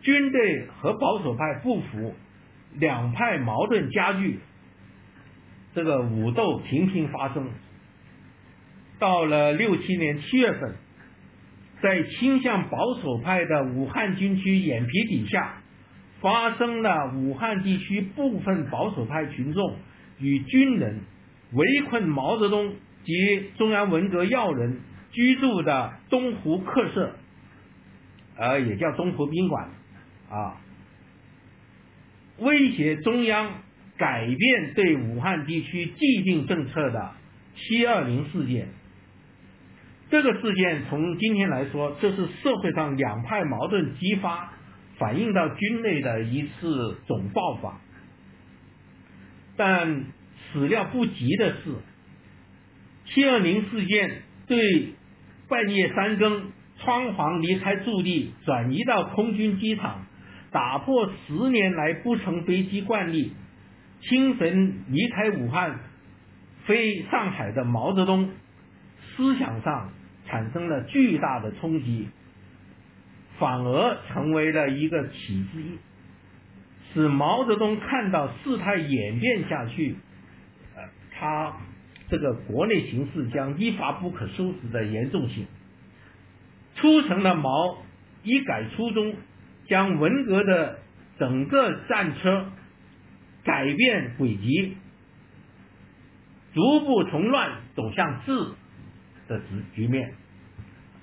[0.02, 2.14] 军队和保守派不服，
[2.76, 4.40] 两派矛盾加剧，
[5.74, 7.50] 这个武斗频频发生。
[9.00, 10.76] 到了六七年七月份。
[11.82, 15.62] 在倾向保守派的武汉军区眼皮底下，
[16.20, 19.78] 发生了武汉地区部分保守派群众
[20.20, 21.00] 与军人
[21.54, 22.76] 围困毛泽东
[23.06, 24.82] 及中央文革要人
[25.14, 27.16] 居住的东湖客舍，
[28.36, 29.70] 呃，也叫东湖宾馆，
[30.30, 30.60] 啊，
[32.40, 33.54] 威胁中央
[33.98, 37.12] 改变对武汉地区既定政策的
[37.56, 38.68] 七二零事件。
[40.10, 44.54] 这个事件从今天来说，这是社会上两派矛盾激发、
[44.98, 47.80] 反映到军内的一次总爆发。
[49.56, 50.06] 但
[50.52, 51.76] 始料不及的是，
[53.06, 54.94] 七二零事件对
[55.48, 60.08] 半夜三更仓皇离开驻地，转移到空军机场，
[60.50, 63.34] 打破十年来不乘飞机惯例，
[64.02, 65.82] 清晨离开武汉
[66.66, 68.32] 飞上海的毛泽东，
[69.16, 69.92] 思想上。
[70.30, 72.08] 产生了巨大的冲击，
[73.40, 75.50] 反而成为了一个启示，
[76.94, 79.96] 使毛泽东看到事态演变下去，
[80.76, 81.54] 呃，他
[82.10, 85.48] 这个国内形势将一发不可收拾的严重性，
[86.76, 87.78] 促成了毛
[88.24, 89.16] 一改初衷，
[89.68, 90.80] 将文革的
[91.18, 92.52] 整个战车
[93.44, 94.78] 改变轨迹，
[96.54, 98.52] 逐步从乱走向治。
[99.30, 100.12] 的局局面，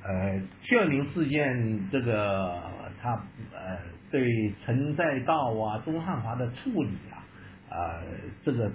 [0.03, 2.61] 呃，七二零事件这个
[3.01, 3.12] 他
[3.55, 3.79] 呃
[4.11, 7.22] 对陈再道啊、钟汉华的处理啊，
[7.70, 8.03] 呃，
[8.45, 8.70] 这个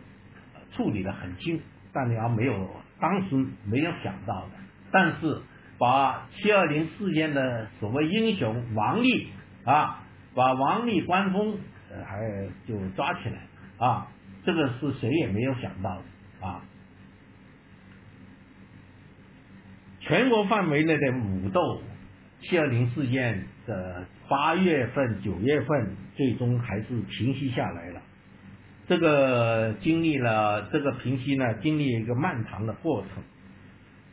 [0.73, 1.59] 处理的很轻，
[1.91, 4.51] 但你要没有当时没有想到的，
[4.89, 5.41] 但是
[5.77, 9.27] 把七二零事件的所谓英雄王立
[9.65, 10.01] 啊，
[10.33, 11.57] 把王立关封，
[11.91, 12.17] 呃，还
[12.65, 13.37] 就抓起来
[13.85, 14.07] 啊，
[14.45, 16.61] 这个是谁也没有想到的啊。
[20.11, 21.81] 全国范围内的武斗，
[22.41, 28.01] 七二零事件的八月份、九月份，最终还是平息下来了。
[28.89, 33.23] 这个经历了这个平息呢，经历一个漫长的过程。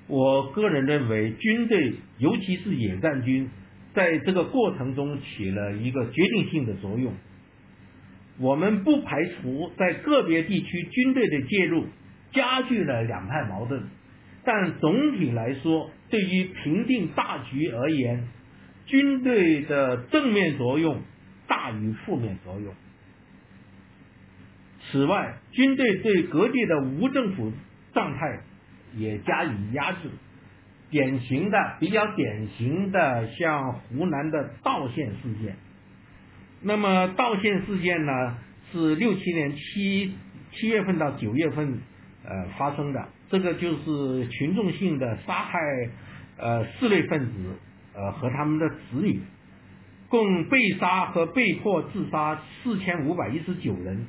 [0.06, 3.50] 我个人认为，军队尤其是野战军，
[3.92, 7.12] 在这个过程中起了一个决定性的作用。
[8.38, 11.86] 我们不排除在个别地区军队的介入，
[12.30, 13.82] 加剧了两派矛盾。
[14.50, 18.26] 但总体来说，对于平定大局而言，
[18.86, 21.02] 军队的正面作用
[21.46, 22.72] 大于负面作用。
[24.80, 27.52] 此外，军队对各地的无政府
[27.92, 28.40] 状态
[28.96, 30.08] 也加以压制。
[30.88, 35.56] 典型的、比较典型的，像湖南的道县事件。
[36.62, 38.38] 那么，道县事件呢，
[38.72, 40.14] 是六七年七
[40.52, 41.80] 七月份到九月份
[42.28, 43.08] 呃发生的。
[43.30, 45.58] 这个就是群众性的杀害，
[46.36, 47.32] 呃，四类分子，
[47.94, 49.20] 呃，和他们的子女，
[50.08, 54.06] 共被杀和被迫自杀四千五百一十九人，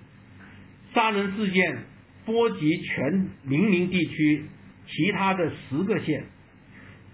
[0.94, 1.84] 杀人事件
[2.26, 4.46] 波及全零陵地区
[4.88, 6.26] 其他的十个县，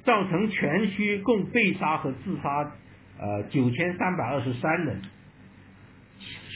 [0.03, 2.71] 造成全区共被杀和自杀，
[3.17, 5.01] 呃，九千三百二十三人，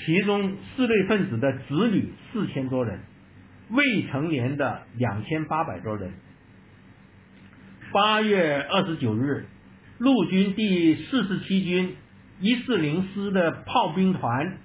[0.06, 3.00] 其中四类分子的子女四千多人。
[3.70, 6.12] 未成年的两千八百多人。
[7.92, 9.46] 八月二十九日，
[9.98, 11.96] 陆军第四十七军
[12.40, 14.58] 一四零师的炮兵团，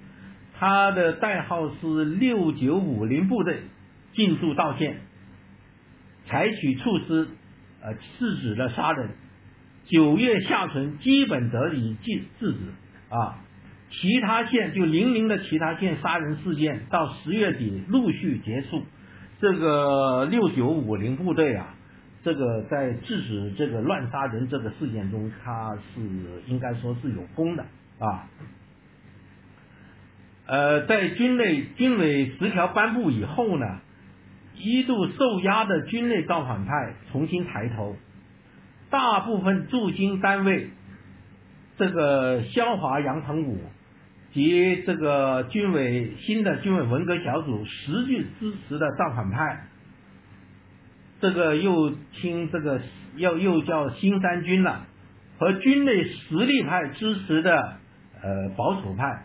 [0.59, 3.63] 他的代号是六九五零部队，
[4.15, 5.01] 进驻道县，
[6.27, 7.29] 采取措施，
[7.83, 9.11] 呃，制止了杀人。
[9.87, 12.59] 九月下旬，基本得以制制止
[13.09, 13.39] 啊。
[14.01, 18.83] 其他县就零陵的其他县杀人事件，到十月底陆续结束。
[19.41, 21.75] 这个六九五零部队啊，
[22.25, 26.01] 这个在制止这个乱杀人这个事件中，他是
[26.47, 27.65] 应该说是有功的
[27.99, 28.29] 啊。
[30.47, 33.81] 呃，在军内军委十条颁布以后呢，
[34.57, 37.97] 一度受压的军内造反派重新抬头，
[38.91, 40.71] 大部分驻军单位，
[41.79, 43.59] 这个萧华、杨成武。
[44.35, 49.69] 及这个军委新的军委文革小组实际支持的造反派，
[51.21, 52.81] 这个又听这个
[53.15, 54.87] 又又叫新三军了，
[55.39, 57.77] 和军内实力派支持的
[58.21, 59.25] 呃保守派。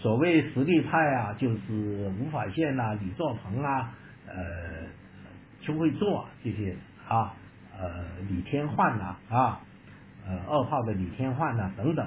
[0.00, 3.94] 所谓实力派啊，就是吴法宪呐、李作鹏啊、
[4.26, 4.34] 呃
[5.62, 6.76] 邱会作这些
[7.08, 7.34] 啊，
[7.78, 9.60] 呃李天焕呐啊，
[10.26, 12.06] 呃二号的李天焕呐等等，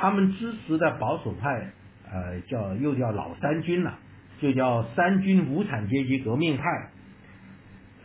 [0.00, 1.72] 他们支持的保守派
[2.10, 3.98] 呃叫又叫老三军了，
[4.40, 6.64] 就叫三军无产阶级革命派，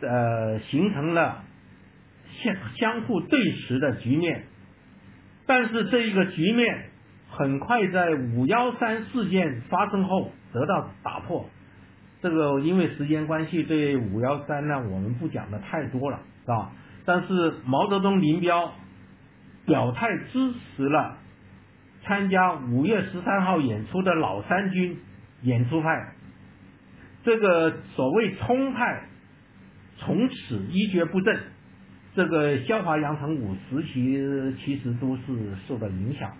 [0.02, 1.42] 呃形成了
[2.42, 4.44] 相相互对峙的局面，
[5.46, 6.90] 但是这一个局面。
[7.28, 11.44] 很快在五幺三事件发生后得到打破。
[12.22, 16.72] 这个因为时间关系，对五幺三呢我们不讲的太多了，是吧？
[17.04, 18.72] 但是毛泽东林彪
[19.66, 21.18] 表态支持了
[22.06, 24.96] 参加五月十三号演出的老三军
[25.42, 26.12] 演出派，
[27.24, 29.02] 这个所谓冲派
[29.98, 31.36] 从此一蹶不振。
[32.14, 35.22] 这个萧华、杨成武时期其实都是
[35.66, 36.36] 受到影响的。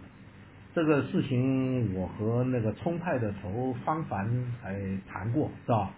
[0.75, 4.31] 这个事情我和那个冲派的头方凡
[4.62, 5.91] 还谈过，是吧？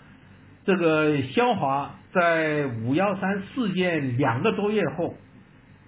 [0.65, 5.15] 这个萧华在五幺三事件两个多月后，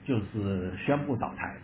[0.04, 1.56] 就是宣布倒台。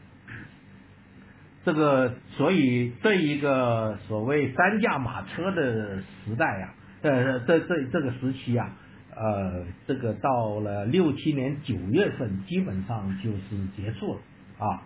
[1.67, 8.71] 这个所以这一个所谓三驾马车的时代呀，呃，这这这个时期啊，
[9.17, 14.21] 呃，这个到了六七年九月份，基本上就是结束了
[14.64, 14.83] 啊。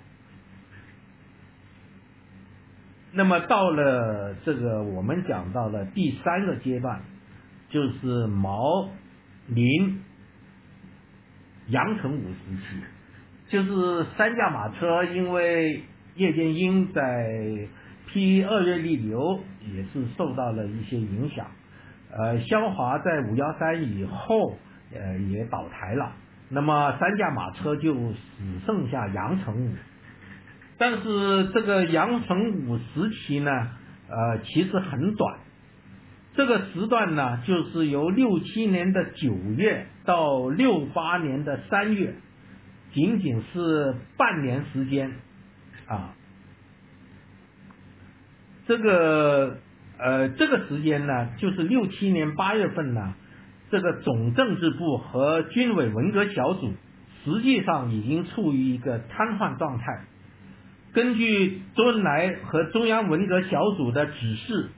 [3.12, 7.02] 那么到了这个我们讲到了第三个阶段，
[7.68, 8.88] 就是毛、
[9.48, 10.00] 林、
[11.68, 12.80] 杨成武时期，
[13.50, 15.82] 就是三驾马车，因为
[16.20, 17.66] 叶剑英在
[18.06, 19.40] 批二月立流
[19.74, 21.46] 也是受到了一些影响，
[22.12, 24.58] 呃，萧华在五幺三以后
[24.92, 26.12] 呃也倒台了，
[26.50, 29.72] 那么三驾马车就只剩下杨成武。
[30.76, 33.50] 但是这个杨成武时期呢，
[34.10, 35.38] 呃，其实很短。
[36.34, 42.14] 这个时段呢，就是由六七年的九月到六八年的三月，
[42.92, 45.12] 仅仅是半年时间
[45.90, 46.14] 啊。
[48.66, 49.58] 这个
[49.98, 53.14] 呃，这个时间呢，就是六七年八月份呢，
[53.70, 56.72] 这个总政治部和军委文革小组
[57.24, 60.04] 实际上已经处于一个瘫痪状态。
[60.92, 64.70] 根据周恩来和中央文革小组的指示，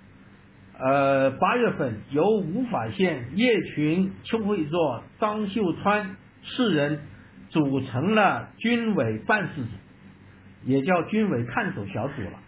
[0.78, 7.00] 呃，八月份由吴法宪、叶群、邱会作、张秀川四人
[7.50, 9.68] 组成了军委办事组，
[10.64, 12.38] 也叫军委看守小组了。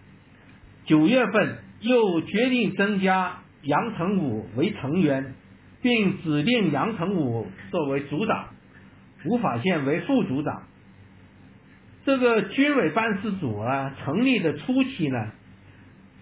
[0.84, 5.34] 九月份又决定增加杨成武为成员，
[5.82, 8.48] 并指定杨成武作为组长，
[9.26, 10.64] 吴法宪为副组长。
[12.04, 15.30] 这个军委办事组啊，成立的初期呢，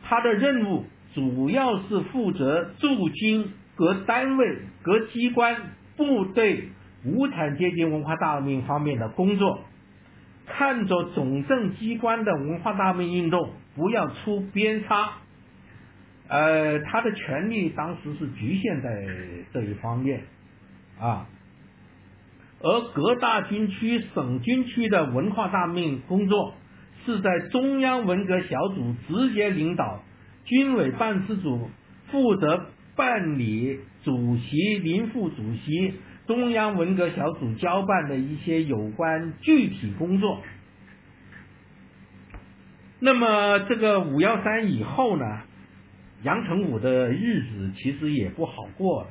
[0.04, 5.56] 他的任务主要是负责驻军各单位、各机关、
[5.96, 6.68] 部队
[7.04, 9.64] 无产阶级文化大革命方面的工作，
[10.56, 15.12] 看着总政机关的文化大革命运动不要出边差。
[16.28, 19.06] 呃，他的权力当时是局限在
[19.52, 20.22] 这一方面
[20.98, 21.26] 啊。
[22.60, 26.54] 而各大军区、省军区的文化大革命工作
[27.04, 30.02] 是在中央文革小组直接领导，
[30.44, 31.68] 军委办事组
[32.10, 35.94] 负责办理主席、林副主席、
[36.40, 40.40] 中央文革小组交办的一些有关具体工作。
[43.00, 45.42] 那么这个五幺三以后呢，
[46.22, 49.08] 杨成武的日子其实也不好过了。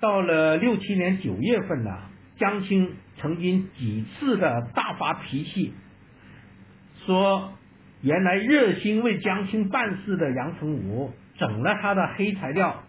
[0.00, 1.90] 到了六七年九月份呢，
[2.38, 5.74] 江青曾经几次的大发脾气，
[7.04, 7.52] 说
[8.00, 12.84] 原来热心为江青办事的杨成武整了他的黑材料，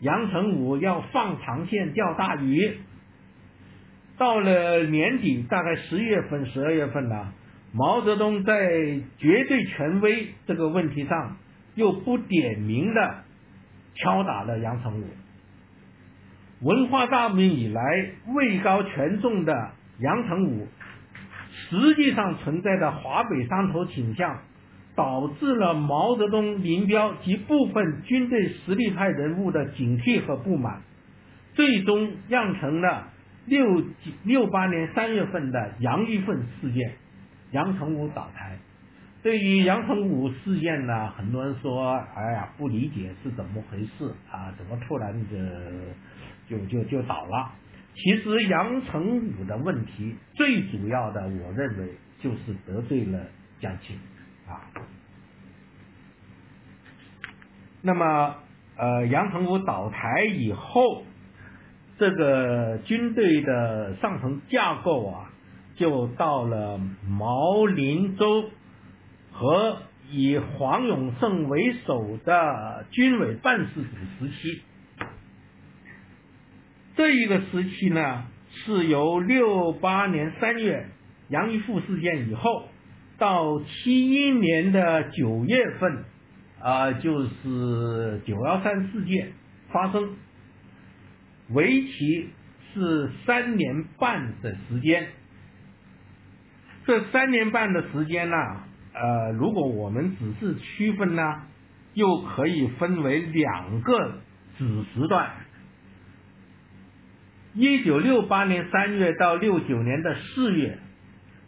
[0.00, 2.78] 杨成武要放长线钓大鱼。
[4.18, 7.32] 到了年底，大概十月份、十二月份呢，
[7.72, 8.68] 毛泽东在
[9.18, 11.36] 绝对权威这个问题上
[11.74, 13.24] 又不点名的
[13.94, 15.04] 敲打了杨成武。
[16.62, 17.82] 文化大革命以来
[18.34, 20.68] 位高权重的杨成武，
[21.50, 24.40] 实际上存在的华北山头倾向，
[25.00, 30.82] 导致了毛泽东、林彪及部分军队实力派人物的警惕和不满，
[31.54, 33.08] 最终酿成了
[33.46, 33.82] 六
[34.24, 36.92] 六八年三月份的杨玉凤事件，
[37.52, 38.58] 杨成武倒台。
[39.22, 44.52] 对于杨成武事件呢，很多人说，哎呀，不理解是怎么回事啊？
[44.58, 45.94] 怎么突然的？
[46.48, 47.52] 就就就倒了，
[47.94, 53.24] 其实杨成武的问题最主要的，我认为就是得罪了
[53.60, 53.96] 江青
[54.50, 54.60] 啊。
[57.82, 58.34] 那么，
[58.76, 61.04] 呃，杨成武倒台以后，
[61.98, 65.30] 这个军队的上层架构啊，
[65.76, 66.78] 就到了
[67.08, 68.50] 毛林周
[69.32, 69.78] 和
[70.10, 74.62] 以黄永胜为首的军委办事组时期。
[76.96, 80.88] 这一个时期呢，是由六八年三月
[81.28, 82.68] 杨一富事件以后，
[83.20, 86.04] 到七一年的九月份，
[86.58, 89.32] 啊，就是九幺三事件
[89.70, 90.16] 发生，
[91.50, 92.30] 为期
[92.72, 95.06] 是三年半的时间。
[96.86, 98.36] 这三年半的时间呢，
[98.94, 101.22] 呃，如果我们只是区分呢，
[101.92, 104.22] 又可以分为两个
[104.56, 105.30] 子时段。
[107.52, 110.78] 一九六八年三月到六九年的四月，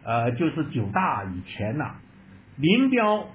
[0.05, 1.95] 呃，就是九大以前呐，
[2.57, 3.29] 林彪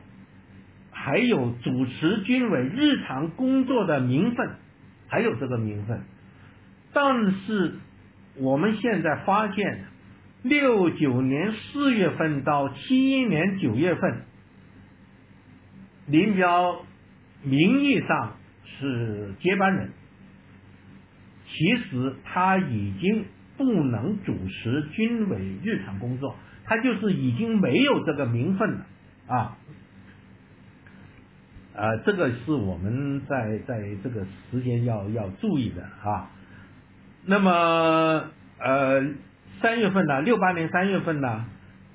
[0.92, 4.50] 还有主持军委日常工作的名分，
[5.08, 6.02] 还有这个名分。
[6.94, 7.76] 但是
[8.36, 9.86] 我们现在发现，
[10.44, 14.22] 六九年四月份到七一年九月份，
[16.08, 16.82] 林彪
[17.44, 19.92] 名义上是接班人。
[21.50, 23.26] 其实他已经
[23.58, 26.36] 不能主持军委日常工作，
[26.66, 28.86] 他就是已经没有这个名分了
[29.28, 29.58] 啊。
[31.74, 36.32] 呃，这个是我们在在这个时间要要注意的啊。
[37.26, 38.24] 那么
[38.60, 39.06] 呃，
[39.62, 41.46] 三月份呢，六八年三月份呢，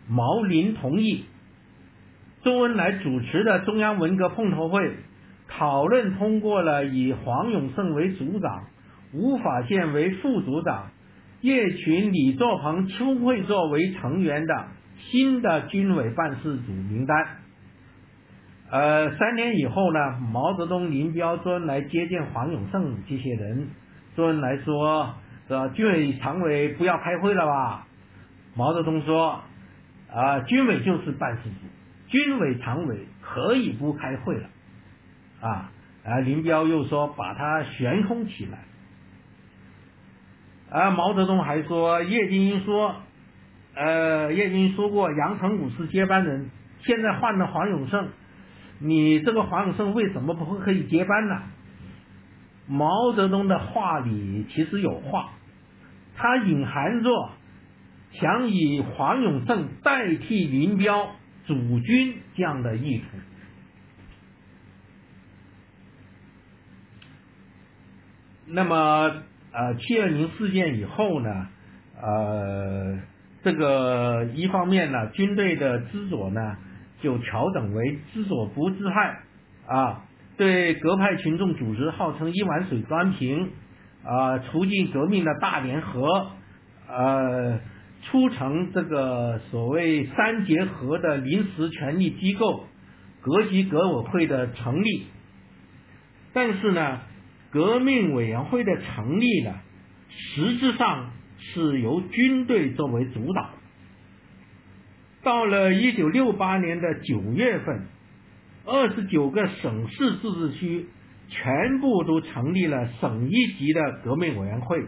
[0.09, 1.25] 毛林同意
[2.45, 4.95] 周恩来主持的中央文革碰头会，
[5.49, 8.65] 讨论通过了以黄永胜为组长。
[9.13, 10.92] 吴法宪为副组长，
[11.43, 17.27] 叶群、李作鹏、邱会作为成员的新的军委办事组名单。
[18.71, 23.69] 呃，三年以后呢，毛泽东、林彪、周恩来接见黄永胜这些人。
[24.17, 25.15] 周恩来说
[25.49, 27.89] ：“说军委常委不要开会了吧？”
[28.55, 29.43] 毛泽东说
[30.15, 31.67] ：“啊，军委就是办事组，
[32.09, 34.49] 军委常委可以不开会了。”
[35.43, 35.73] 啊，
[36.05, 38.61] 啊，林彪又说：“把它悬空起来。”
[40.75, 42.97] 而，毛泽东还说，叶剑英说，
[43.75, 46.49] 呃，叶剑英说过杨成武是接班人，
[46.83, 48.09] 现在换了黄永胜，
[48.79, 51.43] 你这个黄永胜为什么不会可以接班呢？
[52.67, 55.35] 毛泽东的话里其实有话，
[56.17, 57.11] 他隐含着
[58.13, 61.11] 想以黄永胜代替林彪
[61.47, 63.05] 主军这样的意图。
[68.47, 69.25] 那么。
[69.55, 71.47] 呃，七二零事件以后呢，
[72.01, 72.99] 呃，
[73.45, 76.57] 这个一方面呢，军队的知左呢
[77.03, 79.19] 就调整为知左不知害
[79.67, 80.05] 啊，
[80.39, 83.51] 对各派群众组织号称一碗水端平
[84.03, 86.31] 啊，促进革命的大联合，
[86.89, 87.61] 呃，
[88.05, 92.65] 促成这个所谓三结合的临时权力机构
[93.21, 95.09] 革级革委会的成立，
[96.33, 97.01] 但是呢。
[97.53, 99.55] 革命委员会的成立呢，
[100.09, 103.51] 实质上是由军队作为主导。
[105.23, 107.87] 到了一九六八年的九月份，
[108.65, 110.87] 二十九个省市自治区
[111.29, 114.87] 全部都成立了省一级的革命委员会，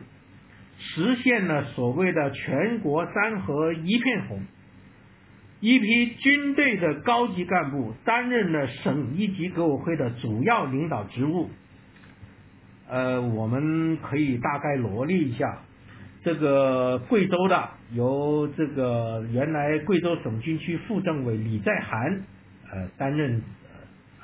[0.79, 4.43] 实现了所谓的全国山河一片红。
[5.61, 11.51] 一批军队的高级干部担任了省一级革委会的主要领导职务。
[12.89, 15.63] 呃，我们可以大概罗列一下，
[16.23, 22.23] 这个贵州的由这个原来贵州省军区副政委李在涵
[22.71, 23.43] 呃担任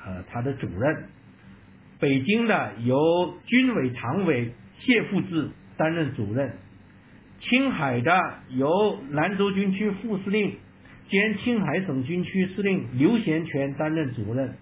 [0.05, 1.05] 呃他的主任，
[1.99, 6.53] 北京的由军委常委谢富治担任主任，
[7.39, 10.57] 青海的由兰州军区副司令
[11.09, 14.55] 兼青海省军区司令刘贤全担任主任，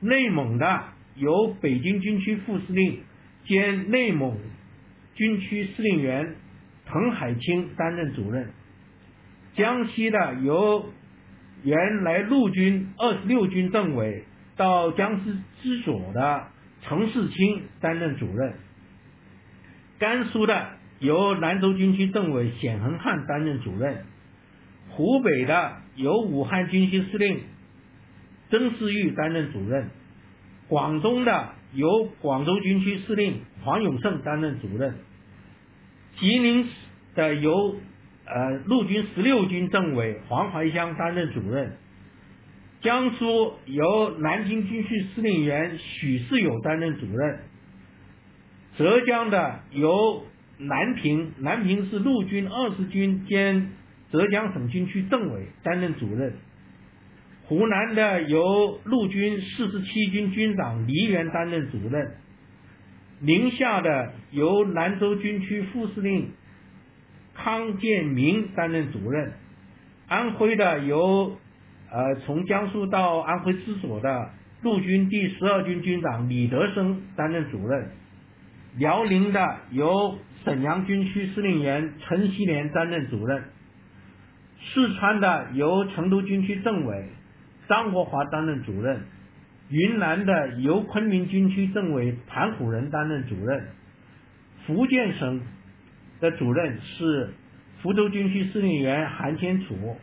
[0.00, 0.84] 内蒙的。
[1.20, 3.00] 由北京军区副司令
[3.44, 4.38] 兼内蒙
[5.14, 6.34] 军区司令员
[6.86, 8.48] 滕海清担任主任，
[9.54, 10.90] 江西的由
[11.62, 14.24] 原来陆军二十六军政委
[14.56, 16.48] 到江西知左的
[16.82, 18.54] 程世清担任主任，
[19.98, 20.68] 甘肃的
[21.00, 24.04] 由兰州军区政委冼恒汉担任主任，
[24.88, 27.40] 湖北的由武汉军区司令
[28.50, 29.90] 曾世玉担任主任。
[30.70, 34.94] 广东的由广州军区司令黄永胜担任主任，
[36.16, 36.68] 吉林
[37.16, 37.74] 的由
[38.24, 41.72] 呃陆军十六军政委黄怀香担任主任，
[42.82, 47.40] 江苏由南京军区司令员许世友担任主任，
[48.78, 50.24] 浙江的由
[50.58, 53.72] 南平南平市陆军二十军兼
[54.12, 56.34] 浙江省军区政委担任主任。
[57.50, 62.12] 湖南的由陆军四十七军军长黎元担任主任，
[63.18, 66.30] 宁夏的由兰州军区副司令
[67.34, 69.32] 康建民担任主任，
[70.06, 71.38] 安徽的由
[71.90, 74.30] 呃从江苏到安徽支所的
[74.62, 77.90] 陆军第十二军军长李德生担任主任，
[78.76, 83.42] 辽宁的由沈阳军区司令员陈锡联担任主任，
[84.72, 87.08] 四川的由成都军区政委。
[87.70, 89.00] 张国华担任主任，
[89.68, 93.68] 云南的由昆明军区政委谭虎仁担任主任，
[94.66, 95.40] 福建省
[96.20, 97.30] 的主任是
[97.80, 99.96] 福州军区司令员韩先楚，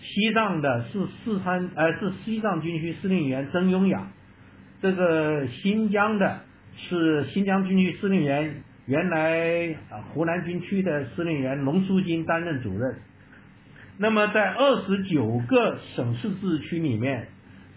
[0.00, 4.10] 西藏的是四川呃是西藏军区司令员曾雍雅，
[4.80, 6.40] 这个新疆的
[6.74, 9.76] 是新疆军区司令员原来
[10.14, 12.96] 湖南军区的司令员龙书金担任主任。
[14.02, 17.28] 那么，在二十九个省市自治区里面，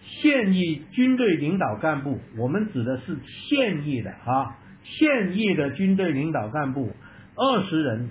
[0.03, 3.17] 现役军队领导干部，我们指的是
[3.49, 4.55] 现役的啊，
[4.85, 6.95] 现役的军队领导干部
[7.35, 8.09] 二十人，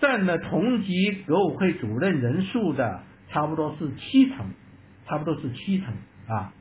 [0.00, 4.50] 占了同级革委会主任人数的差不多是七成，
[5.06, 5.94] 差不多是七成
[6.26, 6.52] 啊。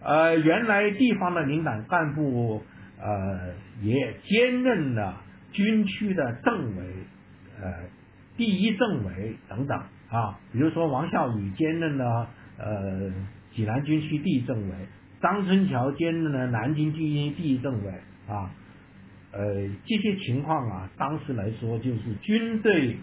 [0.00, 2.62] 呃，原来地方的领导干部
[3.00, 5.20] 呃也兼任了
[5.50, 6.84] 军区的政委
[7.60, 7.97] 呃。
[8.38, 9.76] 第一政委等等
[10.08, 13.12] 啊，比如说王孝宇兼任了呃
[13.52, 14.74] 济南军区第一政委，
[15.20, 17.92] 张春桥兼任了南京军区第一政委
[18.28, 18.50] 啊，
[19.32, 22.96] 呃这些情况啊，当时来说就是军队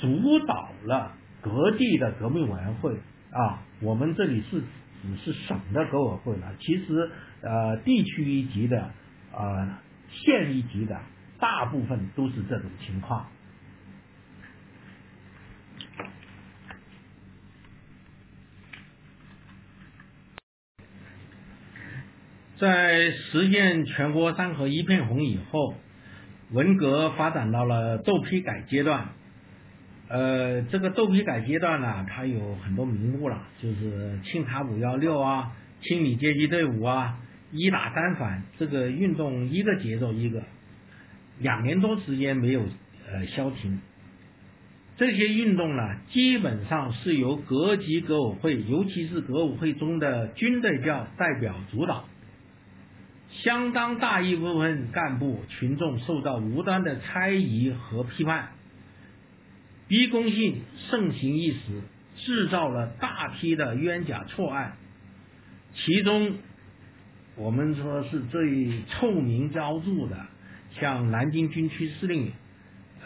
[0.00, 2.92] 主导了各地的革命委员会
[3.30, 4.60] 啊，我们这里是
[5.02, 7.10] 只是省的革委会了，其实
[7.42, 8.90] 呃地区一级的
[9.32, 9.78] 呃
[10.10, 11.00] 县一级的
[11.38, 13.26] 大部分都是这种情况。
[22.60, 25.74] 在实现全国山河一片红以后，
[26.50, 29.08] 文革发展到了斗批改阶段。
[30.08, 40.42] 呃，这个斗批改阶段呢，它有很多名目了，就是清查五幺六啊，清理阶级队伍啊，一打三反，这个运动一个节奏一个，
[41.38, 42.60] 两年多时间没有
[43.10, 43.80] 呃消停。
[44.98, 52.04] 这些运动呢，基本上是由各级革委会，尤其是革委会中的军队调代表主导。
[53.42, 58.50] 相当大一部分干部群众受到无端的猜疑和批判，
[59.88, 61.58] 逼宫性盛行一时，
[62.16, 64.76] 制造了大批的冤假错案。
[65.74, 66.34] 其中，
[67.36, 70.26] 我们说是最臭名昭著的，
[70.78, 72.32] 像南京军区司令，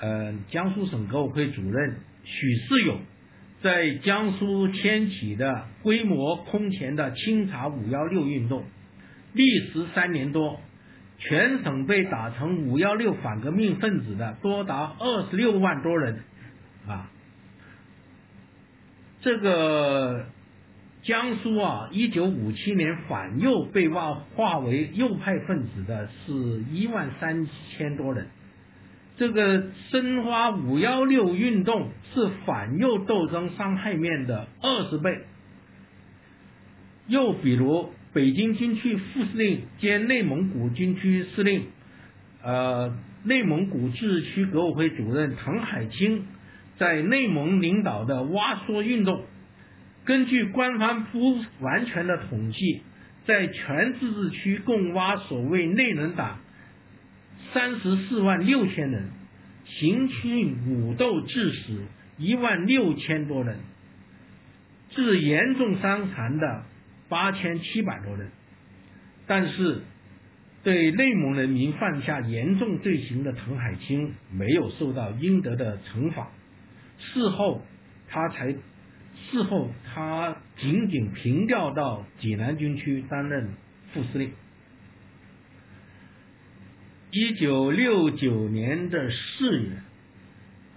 [0.01, 2.99] 呃，江苏省革委会主任许世友，
[3.63, 8.65] 在江苏掀起的规模空前的清查五幺六运动。
[9.35, 10.61] 历时三年多，
[11.19, 16.21] 全省被打成五幺六反革命分子的多达二十六万多人，
[16.87, 17.11] 啊，
[19.23, 20.27] 这个
[21.03, 26.33] 江苏啊，一九五七年反右被划划为右派分子的是
[26.73, 28.29] 一万三千多人，
[29.17, 35.11] 这个深化五幺六运动是反右斗争伤害面的二十倍，
[37.09, 37.93] 又比如。
[38.15, 41.67] 北京军区副司令兼内蒙古军区司令，
[42.45, 46.25] 呃，内蒙古自治区革委会主任唐海清，
[46.79, 49.25] 在内蒙领导的挖缩运动，
[50.05, 52.83] 根据官方不完全的统计，
[53.27, 56.39] 在全自治区共挖所谓内能党
[57.53, 59.11] 三十四万六千人，
[59.65, 61.81] 刑讯武斗致死
[62.19, 63.59] 一万六千多人，
[64.91, 66.63] 致严重伤残的。
[67.09, 68.31] 八千七百多人，
[69.27, 69.83] 但是
[70.63, 76.31] 对内蒙人民犯下严重罪行的滕海清没有受到应得的惩罚。
[76.99, 77.63] 事后
[78.09, 78.53] 他才，
[79.31, 83.51] 事后他仅仅平调到济南军区担任
[83.93, 84.33] 副司令。
[87.11, 89.83] 一九六九年的四月，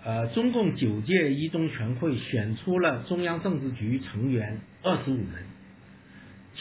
[0.04, 5.46] 呃，中共九届一中全会选出了中央政治局成员二十五人。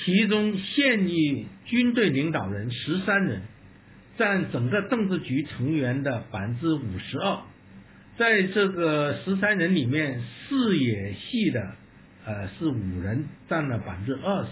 [0.05, 3.43] 其中现役军队领导人十三人，
[4.19, 7.41] 占整个政治局成员的百分之五十二。
[8.19, 11.73] 在这个十三人里面，视野系的
[12.25, 14.51] 呃是五人，占了百分之二十。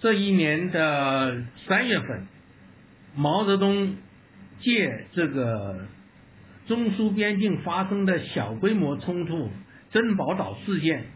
[0.00, 2.28] 这一年的三月份，
[3.16, 3.96] 毛泽东
[4.60, 5.86] 借这个
[6.68, 9.48] 中苏边境发生的小规模冲突——
[9.90, 11.06] 珍宝岛事件，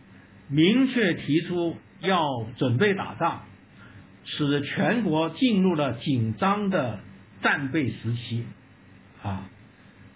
[0.48, 2.24] 明确提出要
[2.56, 3.42] 准备打仗，
[4.24, 7.00] 使全国进入了紧张的
[7.42, 8.44] 战备时期。
[9.22, 9.48] 啊，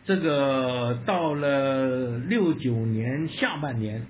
[0.06, 4.06] 这个到了六九年下半年。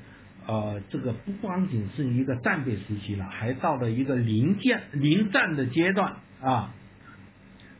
[0.49, 6.72] 呃，这个不光仅是一个战备时期了，还到了一个临战临战的阶段啊。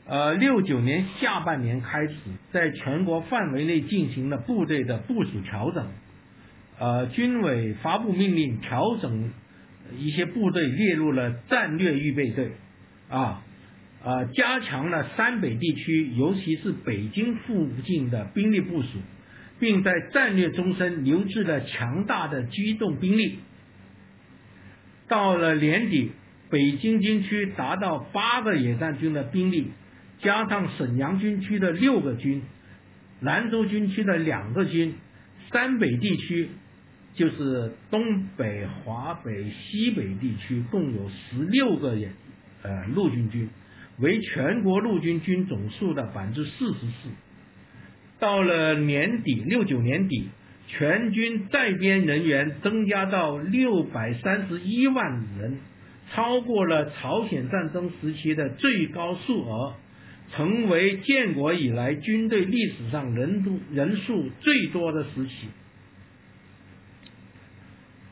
[0.07, 2.15] 呃，六九年下半年开始，
[2.53, 5.89] 在全国范围内进行了部队的部署调整，
[6.79, 9.33] 呃，军委发布命令，调整
[9.99, 12.53] 一些部队列入了战略预备队
[13.09, 13.43] 啊，
[14.05, 18.89] 呃，加强了山北地区，尤其是北京附近的兵力部署。
[19.59, 23.39] 并在战略中心留置了强大的机动兵力。
[25.09, 26.13] 到了年底，
[26.51, 29.71] 北京军区达到八个野战军的兵力，
[30.21, 32.43] 加上沈阳军区的六个军，
[33.21, 34.95] 兰州军区的两个军，
[35.53, 36.49] 山北地区
[37.15, 42.11] 就是东北、华北、西北地区共有十六个野
[42.63, 43.49] 呃陆军军，
[43.99, 47.11] 为全国陆军军总数的百分之四十四。
[48.19, 50.29] 到了年底，六九年底，
[50.67, 55.59] 全军在编人员增加到六百三十一万人，
[56.13, 59.75] 超过了朝鲜战争时期的最高数额，
[60.33, 65.49] 成为建国以来军队历史上人数人数最多的时期。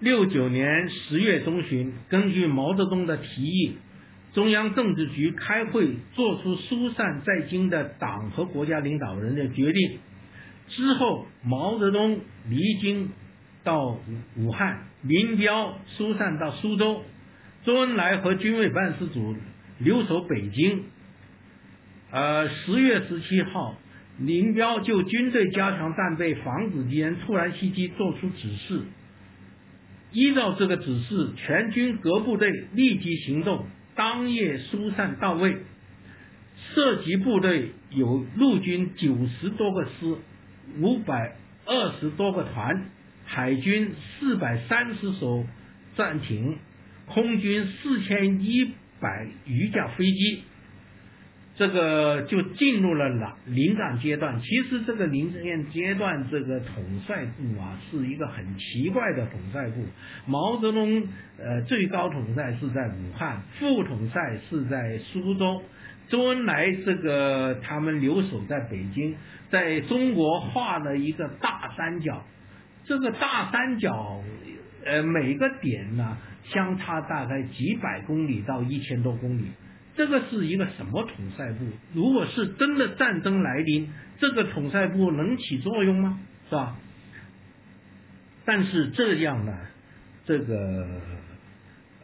[0.00, 3.76] 六九年十月中旬，根据毛泽东的提议。
[4.34, 9.98] 中央政治局开会，作出疏散在京的党和国家领导人的决定。
[10.66, 13.10] 之后，毛泽东离京
[13.62, 14.00] 到武
[14.36, 17.02] 武汉，林彪疏散到苏州，
[17.64, 19.36] 周恩来和军委办事组
[19.78, 20.82] 留守北京。
[22.14, 23.76] 呃，十月十七号，
[24.20, 28.82] 林彪就军队加强战备、防止敌人突然袭击作出指示。
[30.12, 33.66] 依照这个指示，全军各部队立即行动。
[33.96, 35.56] 当夜疏散到位，
[36.72, 40.16] 涉及部队有陆军九十多个师，
[40.78, 41.34] 五百
[41.66, 42.90] 二十多个团，
[43.24, 45.44] 海军四百三十艘
[45.96, 46.58] 战艇，
[47.06, 50.44] 空军四千一百余架飞机。
[51.57, 54.40] 这个就进入了临临战阶段。
[54.40, 59.84] 其实这个临战阶段，这个统帅部啊，是一个很奇怪的统帅部。
[60.26, 61.07] 毛泽东
[61.38, 65.62] 呃最高统帅是在武汉，副统帅是在苏州，
[66.09, 69.14] 周恩来这个他们留守在北京，
[69.50, 72.24] 在中国画了一个大三角。
[72.84, 74.22] 这个大三角
[74.84, 79.44] 呃每个点呢相差大概几百公里到一千多公里。
[79.97, 81.64] 这个是一个什么统帅部？
[81.92, 83.88] 如果是真的战争来临，
[84.18, 86.20] 这个统帅部能起作用吗？
[86.49, 86.76] 是吧？
[88.45, 89.57] 但是这样呢，
[90.26, 91.01] 这个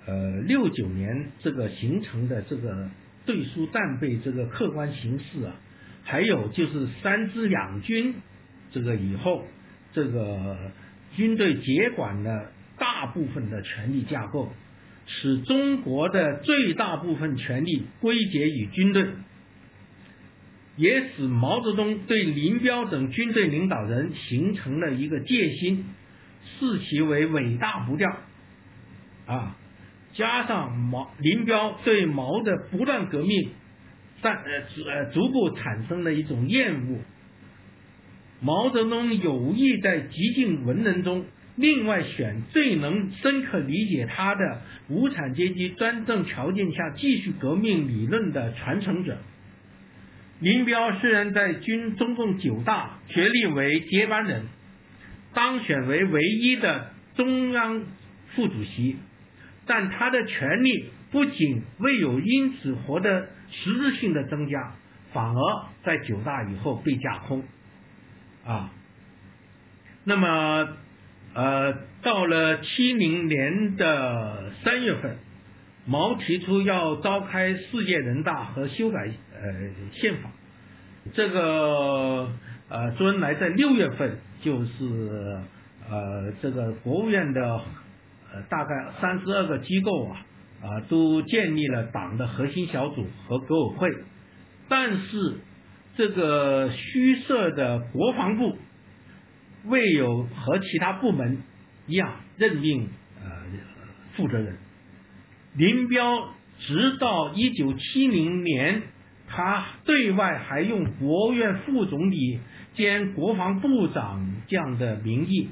[0.07, 2.88] 呃六九年这个形成的这个
[3.26, 5.57] 对苏战备这个客观形势啊，
[6.05, 8.14] 还有就是三支两军
[8.70, 9.45] 这个以后，
[9.93, 10.57] 这个
[11.16, 14.53] 军队接管了大部分的权力架构。
[15.12, 19.06] 使中国的最大部分权力归结于军队，
[20.76, 25.84] 也使毛泽东对林彪等军队领导人形成了一个戒心，
[26.44, 28.08] 视其为伟大不掉
[29.26, 29.56] 啊。
[30.12, 33.50] 加上毛林彪对毛的不断革命，
[34.22, 34.42] 但呃
[34.86, 36.98] 呃逐步产生了一种厌恶。
[38.40, 41.24] 毛泽东有意在激进文人中。
[41.61, 49.18] 另外选最能深刻理解他的无产阶级专政条件下继续革命理论的传承者。
[50.38, 54.46] 林彪虽然在军中共九大确立为接班人，
[55.34, 57.82] 当选为唯一的中央
[58.34, 58.96] 副主席，
[59.66, 64.76] 但他的权力不仅未有因此获得实质性的增加，
[65.12, 67.44] 反而在九大以后被架空。
[68.46, 68.72] 啊，
[70.04, 70.76] 那么。
[71.33, 71.72] 呃，
[72.03, 75.16] 到了七零年的三月份，
[75.87, 78.99] 毛提出要召开世界人大和修改
[79.33, 80.31] 呃宪法。
[81.14, 82.28] 这个
[82.68, 85.39] 呃，周恩来在六月份就是
[85.89, 87.41] 呃这个国务院的
[88.33, 90.26] 呃大概三十二个机构啊
[90.62, 93.91] 啊都建立了党的核心小组和革委会，
[94.68, 95.39] 但是
[95.97, 98.57] 这个虚设的国防部
[99.64, 101.38] 未有和其他部门
[101.86, 102.88] 一样任命
[103.22, 103.30] 呃
[104.14, 104.56] 负责人。
[105.54, 108.82] 林彪直到一九七零年，
[109.28, 112.40] 他对外还用国务院副总理
[112.74, 115.48] 兼国防部长这样的名义。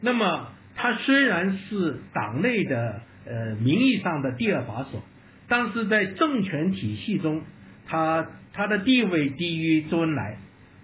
[0.00, 5.02] 那么他虽然是党内的呃名义上的第二把手，
[5.48, 7.42] 但是在政权体系中，
[7.86, 10.38] 他他的地位低于周恩来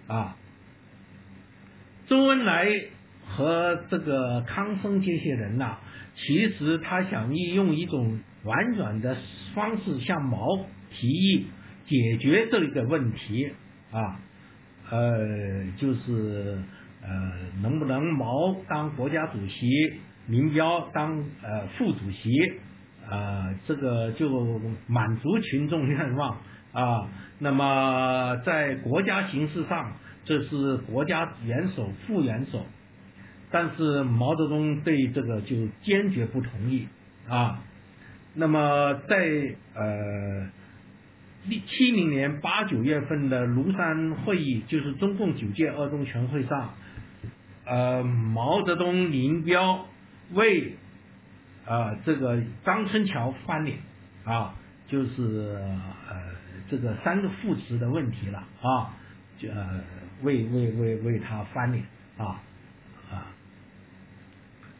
[0.07, 0.35] 啊。
[2.09, 2.67] 周恩来
[3.27, 5.77] 和这个康生这些人呐，
[6.15, 9.15] 其实他想利用一种婉转的
[9.53, 11.45] 方式向毛提议
[11.87, 13.51] 解决这个问题
[13.91, 14.19] 啊，
[14.89, 16.57] 呃，就是
[17.03, 17.31] 呃，
[17.61, 19.69] 能不能毛当国家主席，
[20.25, 22.31] 林彪当呃副主席，
[23.07, 26.37] 啊，这个就满足群众愿望
[26.71, 27.07] 啊。
[27.37, 29.93] 那么在国家形势上。
[30.29, 32.63] 这是国家元首、副元首，
[33.49, 36.87] 但是毛泽东对这个就坚决不同意
[37.27, 37.63] 啊。
[38.35, 40.47] 那么在呃
[41.65, 46.75] 七零年八九月份的庐山会议，就是中共九届二中全会上，
[47.65, 49.87] 呃，毛泽东、林彪
[50.33, 50.75] 为
[51.65, 53.79] 啊这个张春桥翻脸
[54.25, 54.53] 啊，
[54.87, 55.57] 就是
[56.07, 56.21] 呃
[56.69, 58.93] 这个三个副词的问题了啊，
[59.39, 59.49] 就。
[60.21, 61.83] 为为为为他翻脸
[62.17, 62.41] 啊
[63.11, 63.31] 啊！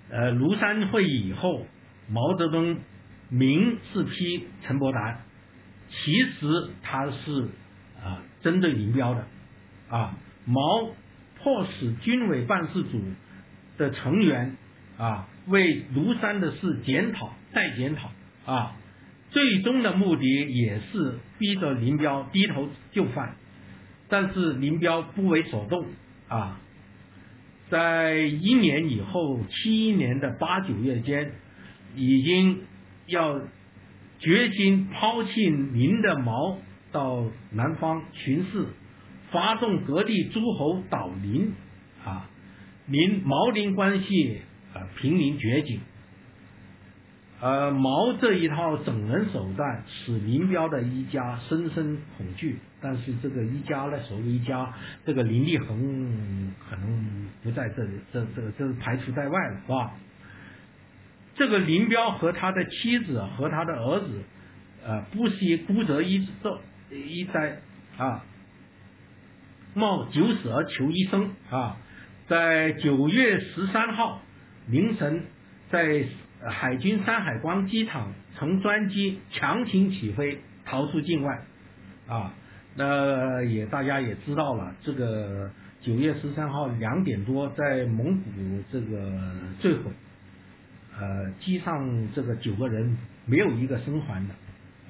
[0.10, 1.66] 呃，庐山会议以后，
[2.10, 2.78] 毛泽东
[3.30, 5.20] 明是批陈伯达，
[5.90, 7.50] 其实他是
[8.04, 9.26] 啊针对林彪的
[9.90, 10.18] 啊。
[10.46, 10.62] 毛
[11.38, 13.02] 迫使军委办事组
[13.78, 14.58] 的成员
[14.98, 18.12] 啊为庐山的事检讨再检讨
[18.46, 18.76] 啊，
[19.30, 23.36] 最终的目的也是逼着林彪低头就范。
[24.10, 25.86] 但是林彪不为所动。
[26.28, 26.60] 啊，
[27.70, 31.32] 在一年以后，七一年的八九月间，
[31.96, 32.62] 已经
[33.08, 33.40] 要
[34.20, 36.58] 决心抛弃林的毛
[36.92, 38.66] 到南方巡视，
[39.32, 41.54] 发动各地诸侯倒林。
[42.06, 42.30] 啊，
[42.88, 44.42] 林毛林关系
[44.74, 45.80] 啊濒临绝境。
[47.42, 54.74] 呃，毛这一套整人手段使林彪的一家深深恐惧，但是这个一家呢，所谓一家，
[55.06, 59.94] 这个林立恒可能不在这里，这这这是排除在外了，是吧？
[61.36, 64.24] 这个林彪和他的妻子和他的儿子，
[64.86, 66.62] 呃，不惜孤折一这
[66.96, 67.62] 一灾
[67.98, 68.24] 啊，
[69.74, 71.78] 冒九死而求一生啊，
[72.28, 74.22] 在九月十三号
[74.68, 75.26] 凌晨
[75.70, 76.06] 在。
[76.42, 81.42] 海军山海关机场乘专机强行起飞逃出境外，
[82.08, 82.34] 啊，
[82.76, 85.50] 那也大家也知道了，这个
[85.82, 88.32] 九月十三号两点多在蒙古
[88.72, 89.12] 这个
[89.60, 89.92] 坠毁，
[90.98, 94.34] 呃，机上这个九个人没有一个生还的，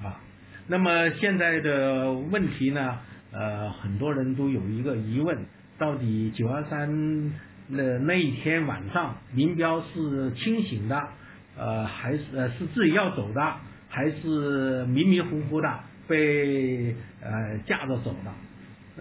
[0.06, 0.20] 啊，
[0.68, 2.98] 那么现在的问题呢，
[3.32, 5.38] 呃，很多人都有一个疑问，
[5.78, 7.32] 到底九二三
[7.68, 11.08] 那那一天晚上林彪是清醒的？
[11.56, 13.56] 呃，还是呃是自己要走的，
[13.88, 18.32] 还是迷迷糊糊的被呃架着走的？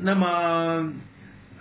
[0.01, 0.93] 那么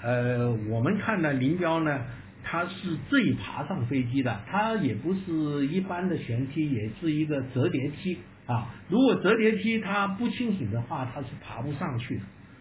[0.02, 2.04] 呃，我们看呢，林彪呢，
[2.44, 8.74] 他是自己爬上飞机的，他也不是一般的舷梯，也是一个折叠梯啊。
[8.88, 12.18] 如果折叠梯他不清醒的话，他是爬不上去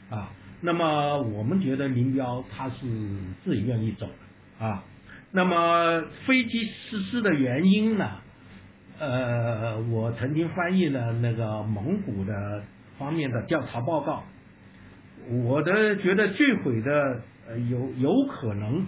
[0.10, 0.32] 的啊。
[0.62, 2.88] 那么我们觉得林彪他是
[3.46, 4.84] 自己愿意走的啊。
[5.32, 8.10] 那么飞机失事的原因呢？
[9.00, 12.64] 呃，我曾经翻译了那个蒙古的
[12.98, 14.24] 方面的调查报告，
[15.30, 18.86] 我的觉得坠毁的呃有有可能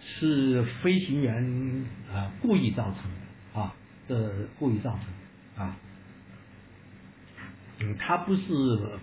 [0.00, 3.74] 是飞行员啊故意造成的啊，
[4.08, 5.76] 的故意造成的啊，
[7.80, 8.42] 嗯，他不是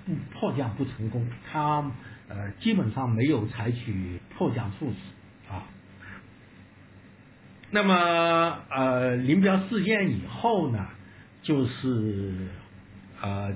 [0.05, 1.91] 不迫降不成功，他
[2.27, 5.63] 呃基本上没有采取迫降措施啊。
[7.71, 7.93] 那么，
[8.71, 10.87] 呃，林彪事件以后呢，
[11.43, 12.47] 就是
[13.21, 13.53] 呃，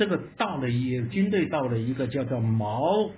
[0.00, 3.10] 这个到了一军队到了一个叫做毛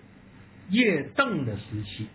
[0.69, 2.09] 叶邓的时期，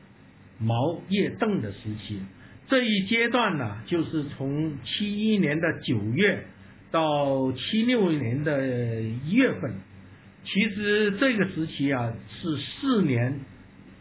[0.59, 2.19] 毛叶邓的时期，
[2.67, 6.47] 这一阶段呢，就是从七一年的九月
[6.91, 9.75] 到七六年的一月份，
[10.43, 13.39] 其实这个时期啊是四年，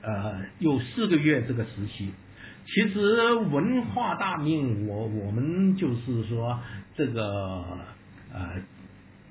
[0.02, 2.10] 呃，有四个月这个时期。
[2.66, 6.58] 其实文化大命，我我们就是说
[6.96, 7.22] 这个
[8.34, 8.60] 呃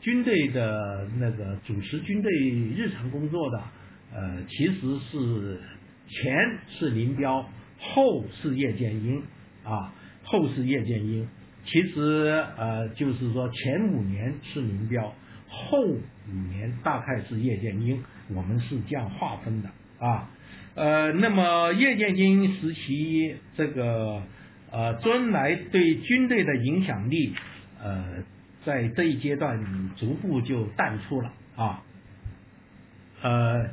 [0.06, 2.32] 军队的那个主持军队
[2.78, 3.58] 日常工作的，
[4.14, 4.74] 呃，其实
[5.12, 5.60] 是
[6.08, 7.44] 前是林彪，
[7.80, 9.24] 后是叶剑英
[9.64, 9.92] 啊，
[10.24, 11.28] 后是叶剑英。
[11.66, 15.12] 其实呃，就是说前五年是林彪，
[15.48, 16.00] 后五
[16.52, 20.30] 年大概是叶剑英，我们是这样划分的啊。
[20.76, 24.22] 呃，那么叶剑英时期这个
[24.72, 27.34] 呃，周恩来对军队的影响力
[27.82, 28.24] 呃，
[28.66, 31.84] 在这一阶段逐步就淡出了啊。
[33.22, 33.70] 呃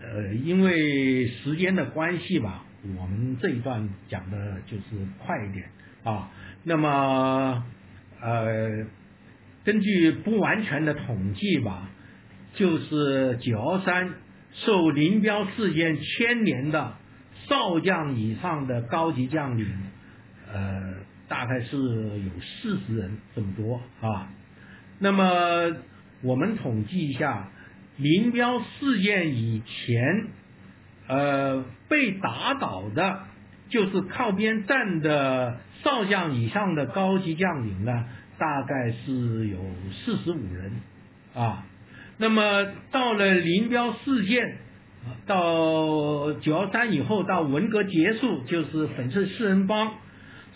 [0.00, 2.64] 呃，因为时间的关系吧，
[2.98, 4.82] 我们这一段讲的就是
[5.18, 5.68] 快一点
[6.02, 6.30] 啊。
[6.62, 7.64] 那么，
[8.20, 8.86] 呃，
[9.64, 11.88] 根据不完全的统计吧，
[12.54, 14.14] 就是九幺三
[14.52, 16.96] 受林彪事件牵连的
[17.48, 19.66] 少将以上的高级将领，
[20.52, 20.94] 呃，
[21.28, 24.28] 大概是有四十人这么多啊。
[24.98, 25.76] 那么
[26.22, 27.48] 我们统计一下，
[27.96, 30.26] 林彪事件以前，
[31.08, 33.20] 呃，被打倒的。
[33.70, 38.04] 就是靠边站的少将以上的高级将领呢，
[38.38, 39.58] 大概是有
[39.90, 40.70] 四十五人
[41.34, 41.66] 啊。
[42.18, 44.58] 那么到了林彪事件，
[45.26, 49.94] 到九幺三以后，到文革结束，就是粉碎四人帮，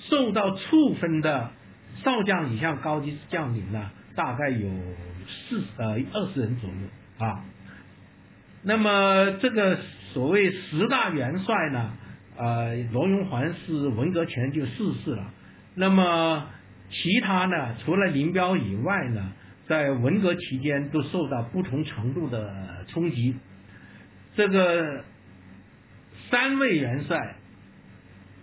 [0.08, 1.50] 受到处分的
[2.04, 4.68] 少将以上高级将领呢，大概有
[5.26, 7.44] 四呃二十人左右啊。
[8.62, 9.78] 那么这个
[10.12, 11.92] 所谓十大元帅呢？
[12.36, 15.32] 呃，罗荣桓是文革前就逝世了。
[15.74, 16.46] 那么
[16.90, 17.74] 其他呢？
[17.84, 19.32] 除了林彪以外呢，
[19.66, 23.36] 在文革期间都受到不同程度的冲击。
[24.36, 25.04] 这个
[26.30, 27.36] 三位元帅，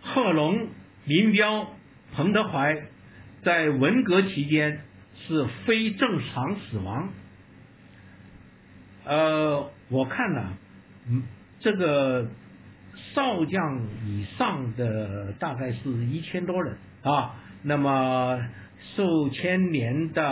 [0.01, 0.67] 贺龙、
[1.05, 1.67] 林彪、
[2.13, 2.75] 彭德怀，
[3.43, 4.81] 在文革期间
[5.27, 7.09] 是非正常死亡。
[9.05, 10.53] 呃，我看呢，
[11.09, 11.23] 嗯，
[11.59, 12.27] 这个。
[13.13, 18.39] 少将以上的大概是一千多人啊，那么
[18.95, 20.23] 受牵连的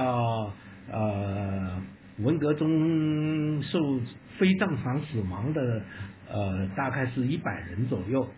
[0.90, 1.82] 呃
[2.20, 4.00] 文革中受
[4.38, 5.82] 非正常死亡的
[6.30, 8.30] 呃大概是一百人左右，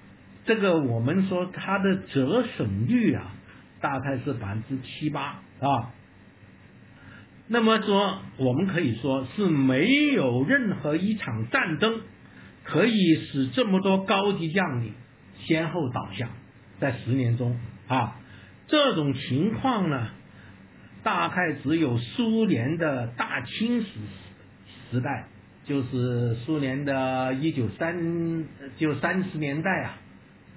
[0.45, 3.33] 这个我们说他的折损率啊
[3.81, 5.91] 大概是百分之七八啊，
[7.47, 12.01] 那么说我们可以说是没有任何一场战争。
[12.67, 14.93] 可以使这么多高级将领
[15.37, 16.29] 先后倒下，
[16.79, 18.19] 在十年中啊，
[18.67, 20.09] 这种情况呢，
[21.03, 23.87] 大概只有苏联的大清时
[24.89, 25.27] 时代，
[25.65, 28.45] 就是苏联的一九三
[28.77, 29.97] 就三十年代啊，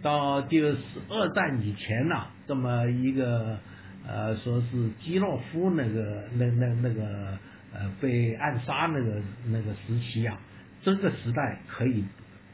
[0.02, 0.78] 到就是
[1.08, 3.58] 二战以前呐，这么一个
[4.06, 7.38] 呃，说是基洛夫那个那那那个
[7.74, 10.38] 呃被暗杀那个那个时期啊。
[10.82, 12.04] 这个时代可以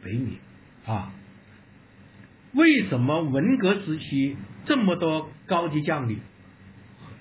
[0.02, 0.30] 北冥
[0.86, 1.12] 啊？
[2.54, 6.20] 为什么文革时期这么多高级将领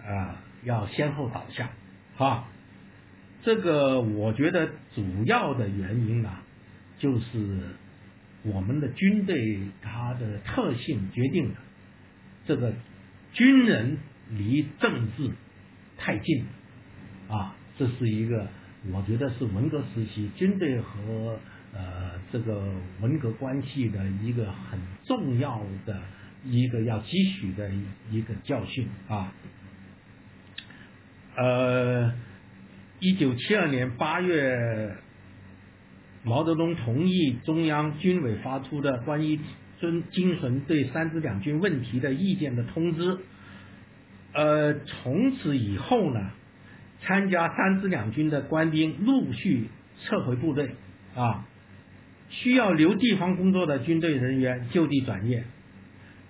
[0.06, 1.70] 啊要先后倒下
[2.18, 2.46] 啊？
[3.44, 6.42] 这个我觉得主要的原因啊，
[6.98, 7.76] 就是
[8.44, 11.56] 我们的军队它的特性决定的，
[12.46, 12.74] 这个
[13.34, 13.98] 军人
[14.30, 15.32] 离政治
[15.98, 16.46] 太近
[17.30, 18.48] 啊，这是一个。
[18.92, 21.40] 我觉得是文革时期军队和
[21.74, 22.70] 呃这个
[23.00, 26.02] 文革关系的一个很重要的
[26.44, 27.72] 一个要汲取的
[28.12, 29.34] 一个教训啊。
[31.38, 32.14] 呃，
[33.00, 34.98] 一九七二年八月，
[36.24, 39.40] 毛泽东同意中央军委发出的关于
[39.80, 43.18] 遵精神对三支两军问题的意见的通知。
[44.34, 46.32] 呃，从此以后呢？
[47.06, 49.68] 参加三支两军的官兵陆续
[50.00, 50.70] 撤回部队，
[51.16, 51.46] 啊，
[52.30, 55.44] 需要留地方工作的军队人员就地转业。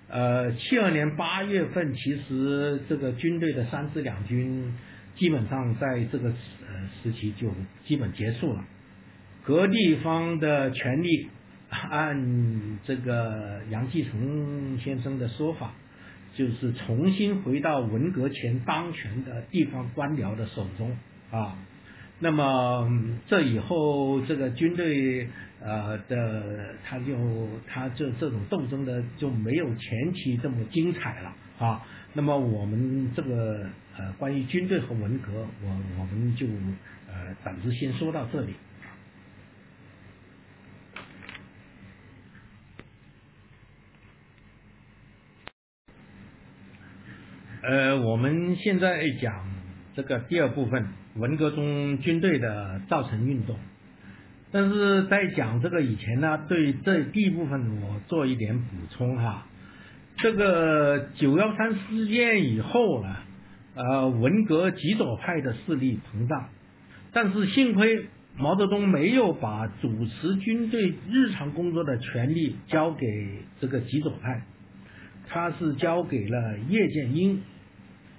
[0.08, 4.74] 呃，七二年八月份，其实这个军队的三支两军
[5.14, 7.52] 基本上在这个呃时期就
[7.86, 8.64] 基本结束了。
[9.44, 11.28] 各地方的权力，
[11.68, 15.72] 按这个杨继成先生的说法。
[16.36, 20.90] 就是重新回到文革前当权的地方官僚的手中
[21.30, 21.56] 啊，
[22.18, 22.90] 那么
[23.28, 25.28] 这以后这个军队
[25.62, 27.14] 呃的他就
[27.68, 33.64] 他这这种斗争的就没有前期这么精彩了啊，那么我们这个
[33.96, 35.68] 呃关于军队和文革，我
[36.00, 36.48] 我们就
[37.06, 38.54] 呃暂时先说到这里。
[47.66, 49.32] 呃，我们现在讲
[49.96, 50.86] 这个第二部分，
[51.16, 53.56] 文革中军队的造成运动。
[54.52, 59.46] 但是在讲这个以前呢，对这第一部分我做一点补充哈。
[60.18, 63.16] 这个九幺三事件以后呢，
[63.74, 66.50] 呃，文革极左派的势力膨胀，
[67.14, 73.06] 但是幸亏毛泽东没有把主持军队日常工作的权利交给
[73.58, 74.42] 这个极左派，
[75.30, 77.40] 他是交给了叶剑英。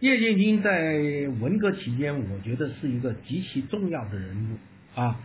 [0.01, 0.93] 叶剑英在
[1.39, 5.19] 文革期间，我觉得是一个极其重要的人物啊。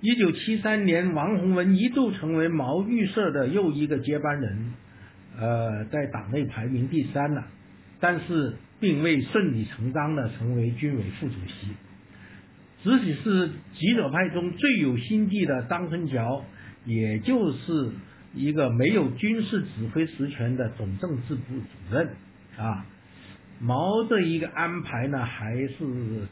[0.00, 4.72] 一九七三年，王洪文一度成为毛预设的又一个接班人，
[5.38, 7.46] 呃，在党内排名第三了，
[8.00, 11.68] 但是并未顺理成章的成为军委副主席。
[12.82, 16.44] 即使是极左派中最有心计的张春桥，
[16.84, 17.92] 也就是
[18.34, 22.08] 一个没有军事指挥实权的总政治部主任
[22.58, 22.86] 啊。
[23.60, 26.26] 毛这一个安排呢，还是。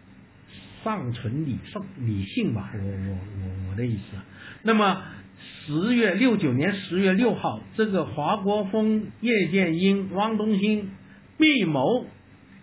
[0.84, 4.16] 尚存理性理性吧，我我我我的意思。
[4.64, 5.00] 那么
[5.38, 10.90] 十月六九年十月六号，这个华国锋、叶剑英、汪东兴
[11.38, 12.06] 密谋，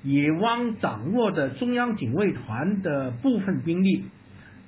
[0.04, 4.04] 以汪掌握的中央警卫团的部分兵力，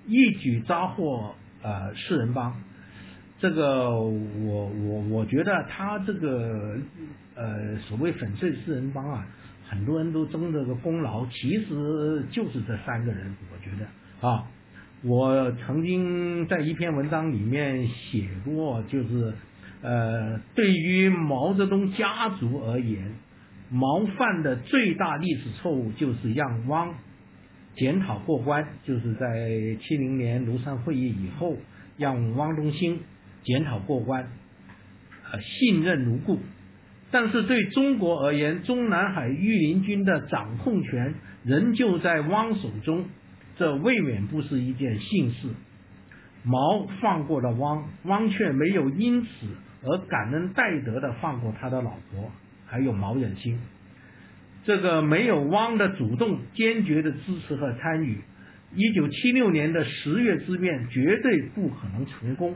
[0.07, 2.55] 一举抓获呃四人帮。
[3.41, 6.77] 这个我我我觉得他这个
[7.35, 9.27] 呃所谓粉碎四人帮啊。
[9.71, 13.33] 很多人都争这个功劳，其实就是这三个人。
[13.49, 14.43] 我觉得啊，
[15.01, 19.33] 我曾经在一篇文章里面写过，就是
[19.81, 23.13] 呃，对于毛泽东家族而言，
[23.69, 26.93] 毛犯的最大历史错误就是让汪
[27.77, 29.49] 检讨过关，就是在
[29.81, 31.55] 七零年庐山会议以后，
[31.97, 32.99] 让汪东兴
[33.45, 34.29] 检讨过关，
[35.31, 36.39] 呃，信任如故。
[37.11, 41.13] 但是对中国而言，中南海御林军的掌控权
[41.43, 43.05] 仍旧在汪手中，
[43.57, 45.49] 这未免不是一件幸事。
[46.43, 49.29] 毛放过了汪，汪却没有因此
[49.83, 52.31] 而感恩戴德的放过他的老婆，
[52.65, 53.59] 还有毛远新。
[54.63, 58.21] 这个没有汪的主动、坚决的支持和参与，
[58.73, 62.55] 一九七六年的十月之变绝对不可能成功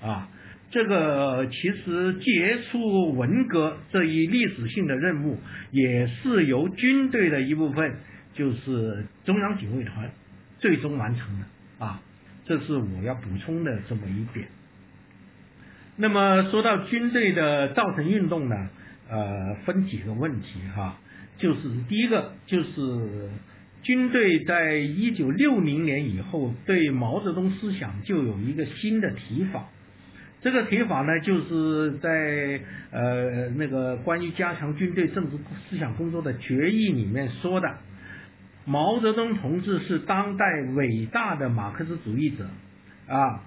[0.00, 0.28] 啊！
[0.70, 5.36] 这个其实结束文革这一历史性的任务，
[5.72, 7.96] 也是由军队的一部分，
[8.34, 10.12] 就是中央警卫团
[10.60, 12.00] 最终完成的啊，
[12.46, 14.46] 这是我要补充的这么一点。
[15.96, 18.70] 那么说到军队的造成运动呢，
[19.08, 21.00] 呃，分几个问题哈，
[21.38, 23.28] 就是第一个就是
[23.82, 29.68] 军队在一九六零年以后对毛泽东思想就有一个新的提法。
[30.42, 32.60] 这个提法呢，就是在
[32.90, 35.36] 呃那个关于加强军队政治
[35.68, 37.76] 思想工作的决议里面说的，
[38.64, 42.46] 毛泽东同志是当代伟大的马克思主义者。
[43.06, 43.42] 啊，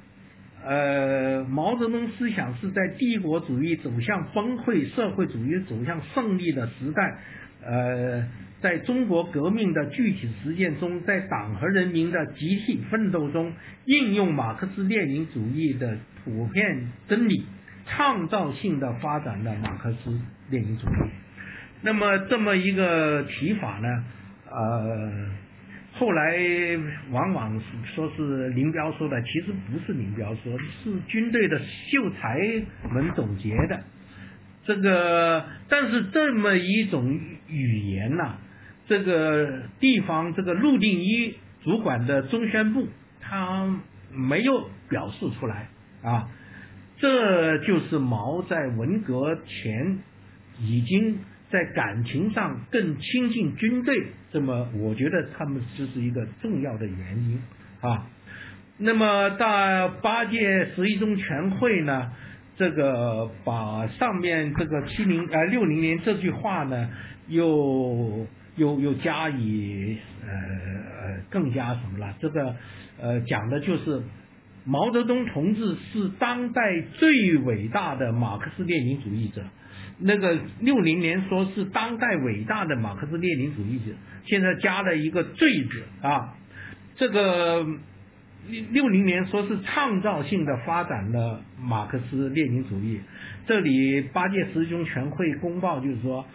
[0.66, 7.18] 呃，毛泽东思想是在帝国主义走向崩溃、社会主义走向胜利的时代，
[7.66, 8.28] 呃，
[8.64, 13.54] 在中国革命的具体实践中，在党和人民的集体奋斗中，
[13.86, 16.00] 应用马克思列宁主义的。
[16.26, 17.44] 普遍真理，
[17.86, 20.18] 创造性的发展了马克思
[20.50, 21.10] 列宁主义。
[21.82, 24.06] 那么这么一个提法呢，
[24.50, 25.12] 呃，
[25.92, 26.38] 后来
[27.12, 27.62] 往往
[27.94, 32.40] 说是林彪说的，其实不是林彪说，是军队的秀才
[32.90, 33.84] 们总结的。
[34.64, 37.20] 这个，但是这么一种
[37.50, 38.38] 语言呐，
[38.88, 42.88] 这个地方这个陆定一主管的中宣部，
[43.22, 43.80] 他
[44.12, 45.70] 没有表示出来。
[46.04, 46.30] 啊，
[46.98, 50.00] 这就是毛在文革前
[50.60, 51.20] 已经
[51.50, 53.96] 在感情上更亲近军队，
[54.32, 57.42] 这么我觉得他们这是一个重要的原因
[57.80, 58.08] 啊。
[58.78, 62.12] 那么到八届十一中全会呢，
[62.58, 66.90] 这个把上面这个七零呃六零年这句话呢，
[67.28, 72.14] 又又又加以呃更加什么了？
[72.20, 72.56] 这个
[73.02, 74.02] 呃讲的就是。
[74.66, 79.44] 毛泽东同志是当代最伟大的马克思列宁主义者。
[79.98, 83.92] 那个六零年说是当代伟大的马克思列宁主义者，
[84.24, 86.36] 现在加了一个“最”字啊。
[86.96, 87.68] 这个
[88.72, 93.02] 六零年说是创造性的发展了马克思列宁主义。
[93.46, 96.26] 这里八届十中全会公报就是说，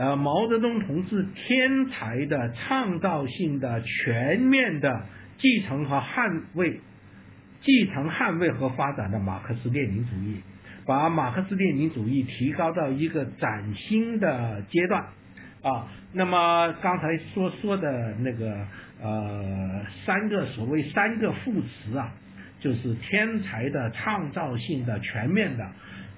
[0.00, 5.04] 呃，毛泽东同志天才的、创造性的、全面的
[5.36, 6.80] 继承和捍卫。
[7.60, 10.40] 继承、捍卫和发展的马克思列宁主义，
[10.86, 15.02] 把马克思列宁主义提高到一个崭新的阶段，
[15.60, 15.88] 啊。
[16.14, 18.66] 那么刚才所说的那个
[19.02, 22.14] 呃三个所谓三个副词啊，
[22.58, 25.70] 就是天才的、创造性的、全面的，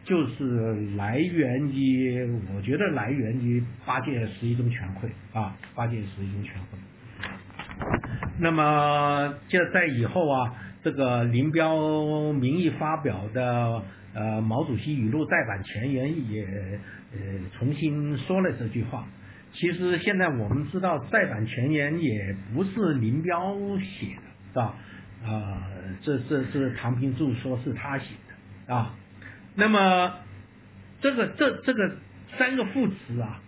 [0.05, 6.79] 就是来源于我觉得来源于八届十一中全会啊，八届十一中全会。
[8.39, 13.83] 那么就在以后啊，这个林彪名义发表的
[14.15, 16.45] 呃毛主席语录再版前言也
[17.13, 17.19] 呃
[17.57, 19.07] 重新说了这句话。
[19.53, 24.75] 其实现在我们知道再版前言也不是林彪写的，是吧？
[25.25, 25.63] 啊，
[26.03, 28.07] 这这这唐平柱说是他写
[28.67, 28.95] 的啊。
[29.55, 30.15] 那么
[31.01, 31.97] 这个这这个
[32.39, 33.41] 三个副词啊，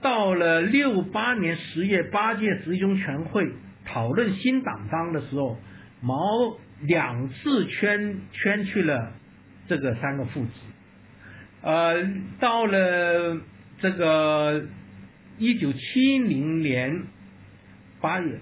[0.00, 3.52] 到了六八年十月八届十一中全会。
[3.84, 5.58] 讨论新党章的时候，
[6.00, 6.16] 毛
[6.82, 9.12] 两次圈圈去了
[9.68, 10.50] 这个三个副词，
[11.62, 11.96] 呃，
[12.38, 13.40] 到了
[13.80, 14.66] 这个
[15.36, 17.02] 一九七零年
[18.00, 18.38] 八月，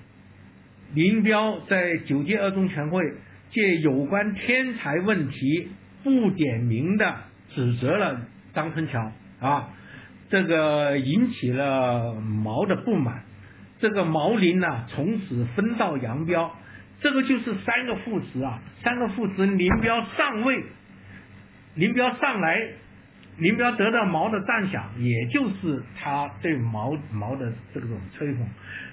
[0.92, 3.02] 林彪在九届二中全会
[3.50, 5.68] 借有关天才问题
[6.02, 7.16] 不点名的
[7.50, 8.20] 指责了
[8.54, 9.70] 张春桥啊，
[10.30, 13.24] 这个引起了毛的不满。
[13.80, 16.54] 这个毛林呢，从此分道扬镳。
[17.02, 19.46] 这个就是三个副词啊，三个副词。
[19.46, 20.62] 林彪上位，
[21.74, 22.60] 林彪上来，
[23.38, 28.46] 林彪得到毛的赞赏，也就是他对毛毛的这种吹捧。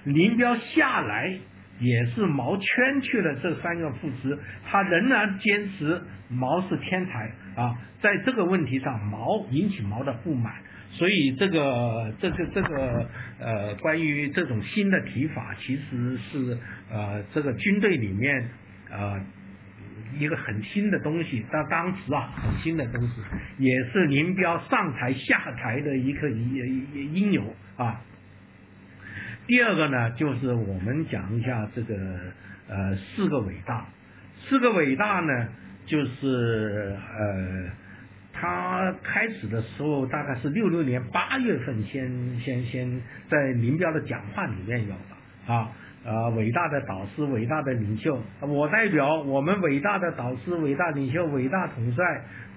[0.04, 1.38] 林彪下来，
[1.80, 7.78] 也是毛圈去了这三个副词，他仍然坚持毛是天才啊。
[8.00, 10.54] 在这个问题上，毛引起毛的不满。
[10.90, 16.58] 所以这个这个这个呃，关于这种新的提法，其实是
[16.90, 18.48] 呃这个军队里面
[18.90, 19.20] 呃
[20.18, 23.12] 一个很新的东西，到当时啊很新的东西，
[23.58, 28.00] 也是林彪上台下台的一个因因由啊。
[29.48, 31.96] 第二个呢，就是我们讲一下这个
[32.68, 33.86] 呃四个伟大，
[34.48, 35.48] 四个伟大呢，
[35.86, 37.70] 就是呃。
[38.40, 45.72] 他开始的时候大概是六六年八月份，先先先在林彪的讲话里面有的啊
[46.06, 52.04] 啊，伟大的导师，伟大的领袖，我代表我们伟大的导师、伟大领袖、伟大统帅、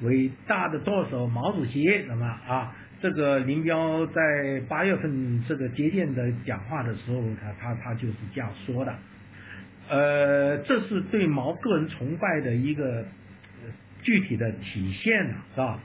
[0.04, 2.76] 伟大的舵手毛主席，什么啊？
[3.02, 8.96] 这个林彪在八月份这个接见的讲话的时候，他他他就是这样说的，
[9.90, 13.06] 呃，这是对毛个人崇拜的一个。
[14.04, 15.80] 具体的体现了是吧？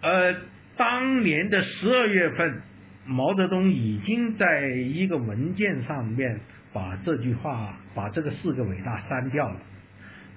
[0.00, 0.34] 呃，
[0.76, 2.62] 当年的十二月份，
[3.06, 6.40] 毛泽东已经在一个文件上面
[6.72, 9.60] 把这句话，把这个四个伟大删掉了。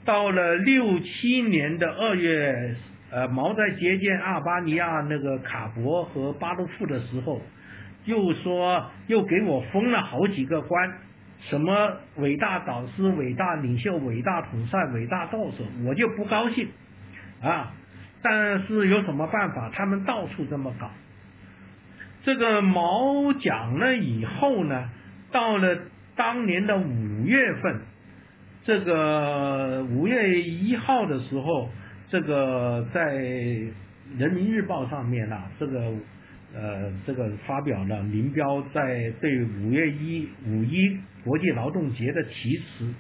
[0.06, 2.76] 到了六七年的二月，
[3.12, 7.42] 呃，毛在接见阿尔巴尼亚那个卡博和巴洛夫的时候，
[8.06, 10.94] 又说又给我封了好几个官，
[11.42, 16.70] 什么伟大导师、伟大领袖、伟大统帅、伟大舵手，我就不高兴。
[17.42, 17.74] 啊，
[18.22, 19.70] 但是有什么办法？
[19.74, 20.90] 他们到处这么搞。
[22.24, 24.90] 这个毛讲了以后呢，
[25.32, 25.78] 到了
[26.16, 27.82] 当年的五月份，
[28.64, 31.70] 这个五月一号的时候，
[32.12, 33.16] 这个在
[34.18, 35.94] 人民日报上面呢，这个
[36.54, 42.94] 呃，这个发表了林彪在对五月一五一国际劳动节的题词。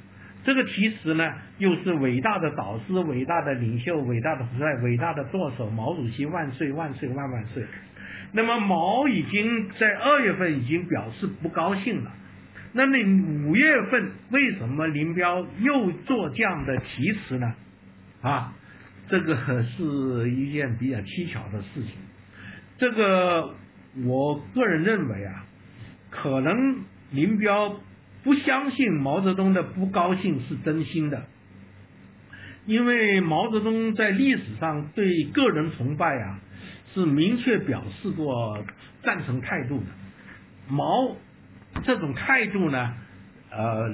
[0.45, 7.65] 这个题词呢，又是伟大的导师、伟大的领袖、伟大的统帅、伟大的舵手，毛主席万岁万岁万万岁。
[8.31, 12.11] 那么毛已经在二月份已经表示不高兴了。
[12.71, 13.03] 那你
[13.45, 17.53] 五月份为什么林彪又做这样的题词呢？
[18.21, 18.53] 啊，
[19.11, 21.91] 这个是一件比较蹊跷的事情。
[22.79, 23.53] 这个
[24.05, 25.45] 我个人认为啊，
[26.09, 26.77] 可能
[27.11, 27.79] 林彪。
[28.23, 31.25] 不相信毛泽东的不高兴是真心的，
[32.67, 36.39] 因为毛泽东在历史上对个人崇拜啊
[36.93, 38.63] 是明确表示过
[39.01, 39.85] 赞成态度的。
[40.67, 41.15] 毛
[41.83, 42.93] 这种态度呢，
[43.49, 43.91] 呃，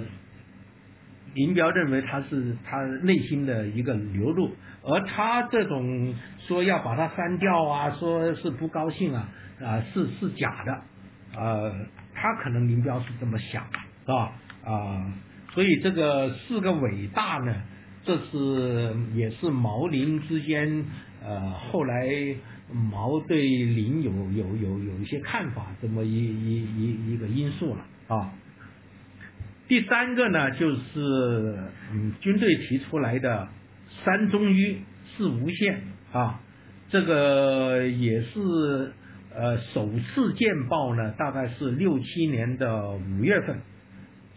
[1.33, 4.51] 林彪认为他是他内心的一个流露，
[4.87, 9.29] 而他这种说要把它删掉啊，说是不高兴啊
[9.61, 10.81] 啊是是假的，
[11.35, 11.73] 呃，
[12.13, 13.63] 他可能林彪是这么想。
[14.07, 14.31] 是吧？
[14.63, 15.13] 啊，
[15.51, 17.53] 所以这个四个伟大呢，
[18.05, 20.85] 这是也是毛林之间
[21.21, 22.07] 呃后来
[22.71, 28.31] 毛对林有有有有一些看法这么一一一一个因素了啊。
[29.67, 31.57] 第三个呢，就是
[31.91, 33.49] 嗯军队提出来的
[34.07, 34.77] 三中医
[35.17, 35.81] 四无限
[36.13, 36.39] 啊，
[36.89, 38.93] 这个也是
[39.35, 43.57] 呃首次见报呢，大概是六七年的五月份。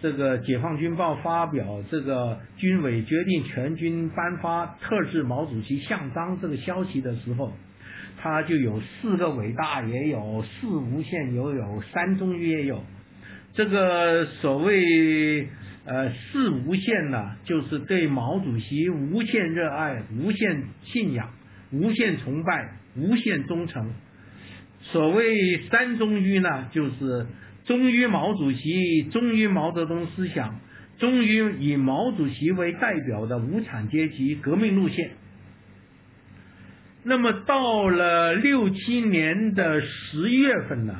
[0.02, 7.52] 这个解放军报发表这个军委决定全军颁发特制毛主席像章这个消息的时候，
[8.20, 12.82] 他就有四个伟大，也有四无限，也有三中于也有。
[13.54, 15.48] 这个所谓
[15.90, 21.30] 呃四无限呢，就是对毛主席无限热爱、无限信仰、
[21.72, 23.92] 无限崇拜、无限忠诚。
[24.82, 27.26] 所谓三中于呢，就是。
[27.66, 30.58] 忠于毛主席，忠于毛泽东思想，
[30.98, 35.12] 忠于以毛主席为代表的无产阶级革命路线。
[37.04, 40.96] 那么到了六七年的十月份呢，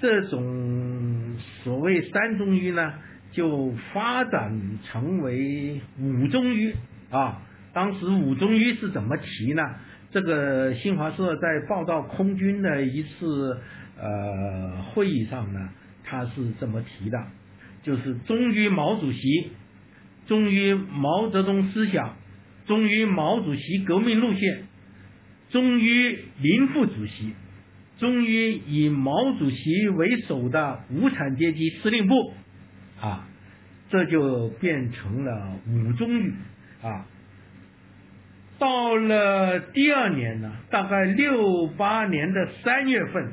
[0.00, 1.34] 这种
[1.64, 2.92] 所谓三忠于呢，
[3.32, 6.74] 就发展成为五忠于
[7.10, 7.42] 啊。
[7.72, 9.62] 当时五忠于是怎么提呢？
[10.10, 13.60] 这个新华社在报道空军的一次
[14.00, 15.70] 呃会议上呢。
[16.02, 17.24] 他是这么提的，
[17.84, 19.52] 就是忠于毛主席，
[20.26, 22.16] 忠于毛泽东思想，
[22.66, 24.64] 忠于毛主席革命路线，
[25.50, 27.32] 忠于林副主席，
[28.00, 32.32] 忠于以毛主席为首的无产阶级司令部，
[33.00, 33.26] 啊，
[33.90, 36.34] 这就变成了五忠语
[36.82, 37.06] 啊。
[38.58, 43.32] 到了第二年呢，大概六八年的三月份。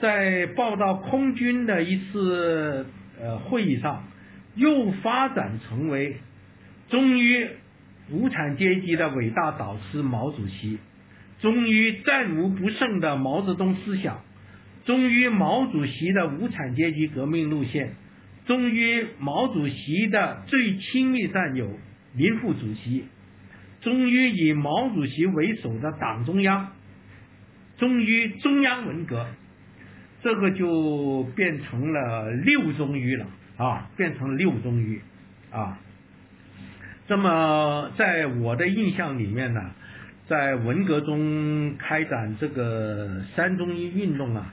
[0.00, 2.86] 在报道空军的一次
[3.20, 4.04] 呃会议上，
[4.54, 6.18] 又发展成为
[6.88, 7.48] 忠于
[8.08, 10.78] 无产阶级的伟大导师毛主席，
[11.40, 14.20] 忠于战无不胜的毛泽东思想，
[14.86, 17.96] 忠于毛主席的无产阶级革命路线，
[18.48, 21.70] 忠于毛主席的最亲密战友
[22.14, 23.04] 林副主席，
[23.82, 26.72] 忠于以毛主席为首的党中央，
[27.76, 29.26] 忠于中央文革。
[30.22, 33.26] 这个就变成了六中于了
[33.58, 35.00] 啊，变成六中于
[35.50, 35.78] 啊。
[37.06, 39.72] 那么在我的印象里面呢，
[40.26, 44.52] 在文革中开展这个三中一运动啊，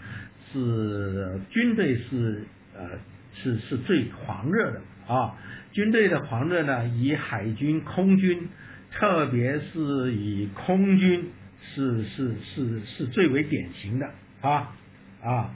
[0.51, 2.45] 是军队是
[2.76, 2.89] 呃
[3.35, 5.35] 是是最狂热的啊。
[5.71, 8.47] 军队的狂热呢，以海军、空军，
[8.91, 11.31] 特别是以空军
[11.61, 14.09] 是是是是最为典型的
[14.41, 14.75] 啊。
[15.21, 15.55] 啊，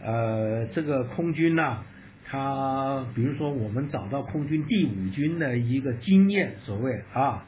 [0.00, 1.78] 呃，这个空军呢，
[2.24, 7.44] 他比如说我们找到空军第五军的一个经验，所谓啊，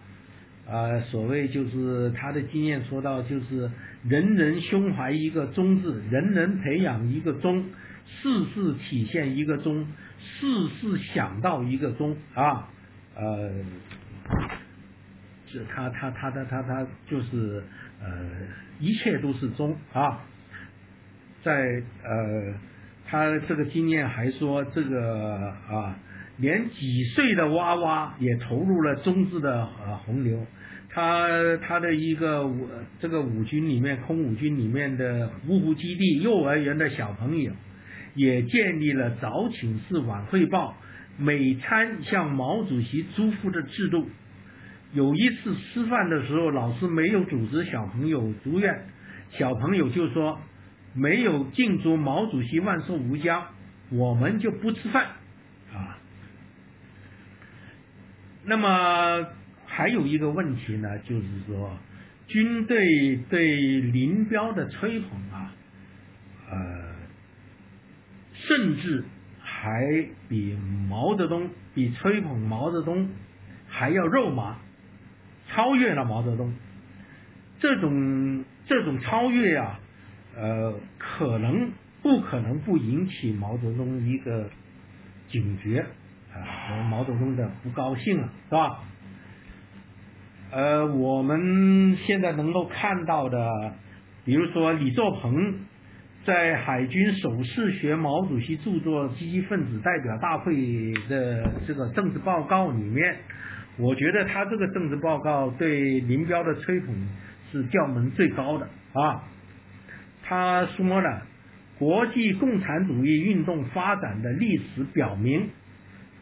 [0.66, 3.70] 呃，所谓就是他的经验说到就是
[4.06, 7.64] 人人胸怀一个忠字，人人培养一个忠，
[8.22, 9.86] 事事体现一个忠，
[10.18, 10.46] 事
[10.80, 12.68] 事想到一个忠啊，
[13.14, 13.50] 呃，
[15.46, 17.62] 这他他他他他他就是
[18.02, 18.30] 呃，
[18.80, 20.20] 一切都是忠啊。
[21.42, 22.54] 在呃，
[23.06, 25.96] 他这个经验还说这个啊，
[26.38, 30.46] 连几岁的娃娃也投入了中字的呃洪流。
[30.88, 32.68] 他他的一个五
[33.00, 37.52] 这个五军里面空五军里面的芜湖基地幼儿园的小朋友，
[38.14, 40.76] 也建立了早请示晚汇报、
[41.18, 44.08] 每餐向毛主席祝福的制度。
[44.92, 48.86] 有一次吃饭的时候，老师没有组织小朋友住院，
[49.30, 50.40] 小朋友就说。
[50.96, 53.48] 没有敬祝毛主席万寿无疆，
[53.90, 55.06] 我们就不吃饭
[55.72, 55.98] 啊。
[58.44, 59.26] 那么
[59.66, 61.76] 还有一个问题呢，就是说
[62.28, 65.52] 军队对林彪的吹捧啊，
[66.48, 66.94] 呃，
[68.46, 69.04] 甚至
[69.40, 70.56] 还比
[70.88, 73.08] 毛泽东比吹捧毛泽东
[73.68, 74.56] 还要肉麻，
[75.48, 76.54] 超越了毛泽东。
[77.60, 79.80] 这种这种超越呀。
[80.36, 81.70] 呃，可能
[82.02, 84.50] 不可能不引起毛泽东一个
[85.28, 85.86] 警觉
[86.34, 88.82] 啊，毛泽东的不高兴了，是吧？
[90.50, 93.74] 呃，我们现在能够看到的，
[94.24, 95.63] 比如说李作鹏
[96.24, 100.54] 在海军首次学毛主席著作《积极分子代表大会》
[101.08, 103.16] 的这个政治报告里面，
[103.76, 106.94] 我觉得他这个政治报告对林彪的吹捧
[107.52, 109.24] 是调门最高的啊。
[110.22, 111.26] 他说了，
[111.78, 115.50] 国际共产主义运动发展的历史表明，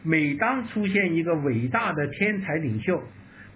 [0.03, 3.01] 每当出现一个伟大的天才领袖，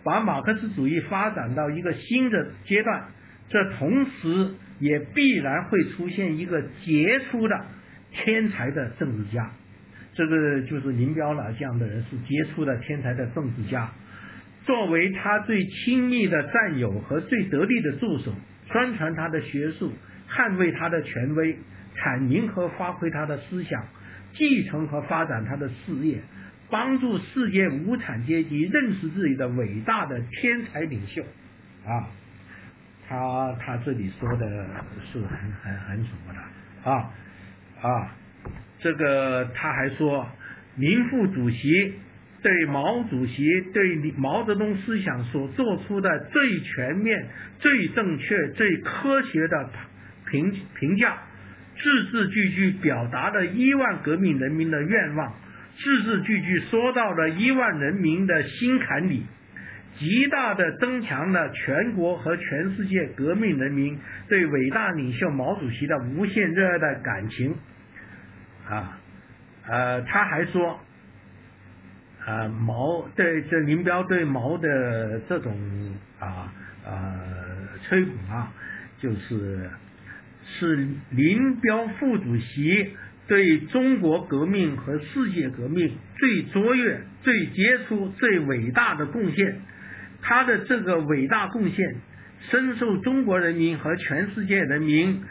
[0.02, 3.04] 把马克思主义发展到一个新的阶段，
[3.50, 7.66] 这同时也必然会出现一个杰出的
[8.12, 9.52] 天才的政治家。
[10.14, 13.92] 这个就是林彪了，这样的人是杰出的天才的政治家。
[14.66, 18.34] 作为他最亲密的战友和最得力的助手，
[18.72, 19.94] 宣传他的学术。
[20.30, 21.58] 捍卫他的权威，
[21.96, 23.86] 阐明和发挥他的思想，
[24.34, 26.20] 继承和发展他的事业，
[26.70, 31.22] 帮助世界无产阶级认识自己的伟大的天才领袖
[31.86, 32.12] 啊。
[33.08, 34.46] 他他这里说的
[35.12, 37.10] 是很很很什么的啊
[37.82, 38.12] 啊，
[38.80, 40.28] 这个他还说，
[40.76, 41.94] 民副主席
[42.42, 47.28] 对毛主席对毛泽东思想所做出的最全面、
[47.60, 49.70] 最正确、最科学的
[50.30, 51.18] 评评价，
[51.78, 55.34] 字字句句表达了亿万革命人民的愿望，
[55.78, 59.24] 字字句句说到了亿万人民的心坎里。
[60.00, 63.98] 极大的增强了全国和全世界革命人民
[64.30, 67.56] 对伟大领袖毛主席的无限热爱的感情，
[68.70, 69.00] 啊，
[69.68, 70.80] 呃，他还说，
[72.26, 75.58] 啊，毛对这林彪对毛的这种
[76.20, 76.54] 啊
[76.86, 78.54] 呃吹捧啊，
[79.00, 79.70] 就是
[80.60, 82.96] 是林彪副主席
[83.28, 89.60] 对中国革命和世界革命最卓越、最杰出、最伟大的贡献。
[90.22, 91.96] 他的这个伟大贡献，
[92.50, 95.24] 深受中国人民和全世界人民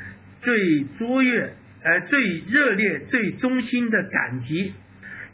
[0.42, 1.52] 最卓越、
[1.82, 4.74] 呃最热烈、最衷心的感激，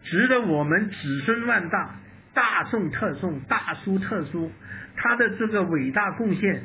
[0.05, 1.89] 值得我们子孙万代
[2.35, 4.51] 大颂特颂、大书特书。
[4.97, 6.63] 他的这个伟大贡献，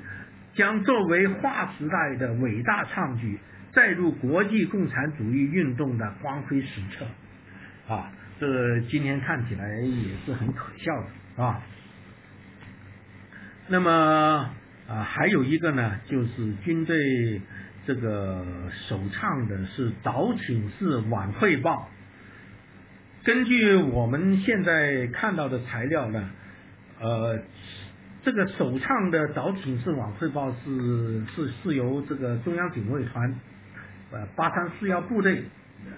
[0.53, 3.39] 将作为划时代的伟大创举，
[3.73, 7.05] 载入国际共产主义运动的光辉史册。
[7.93, 11.61] 啊，这今天看起来也是很可笑的，是啊。
[13.69, 13.91] 那么
[14.87, 17.41] 啊，还有一个呢，就是军队
[17.85, 18.45] 这个
[18.87, 21.89] 首唱的是早请示晚汇报。
[23.25, 26.29] 根据我们现在看到的材料呢，
[27.01, 27.41] 呃，
[28.23, 33.35] 这个首唱的早请示晚汇报是是是由这个中央警卫团
[34.11, 35.43] 呃八三四幺部队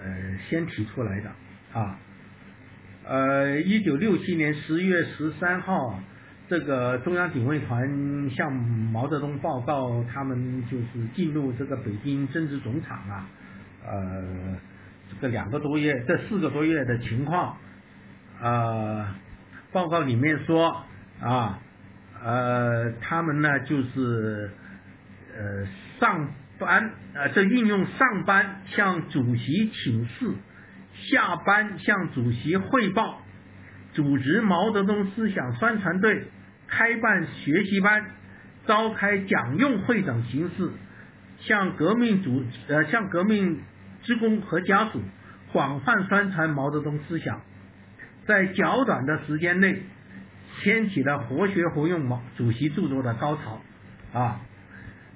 [0.02, 1.30] 呃先提出来的
[1.72, 1.98] 啊，
[3.04, 6.00] 呃，一九六七年十月十三号。
[6.50, 13.28] 这个中央警卫团向毛泽东报告，他们就是进入这个北京政治总厂啊，
[13.86, 14.56] 呃，
[15.08, 17.56] 这个两个多月，这四个多月的情况，
[18.42, 19.06] 呃，
[19.70, 20.84] 报告里面说
[21.20, 21.60] 啊，
[22.20, 24.50] 呃，他们呢就是
[25.32, 25.66] 呃
[26.00, 30.34] 上班，呃，这运用上班向主席请示，
[30.94, 33.20] 下班向主席汇报，
[33.92, 36.24] 组织毛泽东思想宣传队。
[36.70, 38.06] 开办学习班，
[38.66, 40.70] 召开讲用会等形式，
[41.40, 43.60] 向革命主呃向革命
[44.02, 45.00] 职工和家属
[45.52, 47.40] 广泛宣传毛泽东思想，
[48.26, 49.82] 在较短的时间内
[50.62, 53.60] 掀起了活学活用毛主席著作的高潮
[54.18, 54.40] 啊！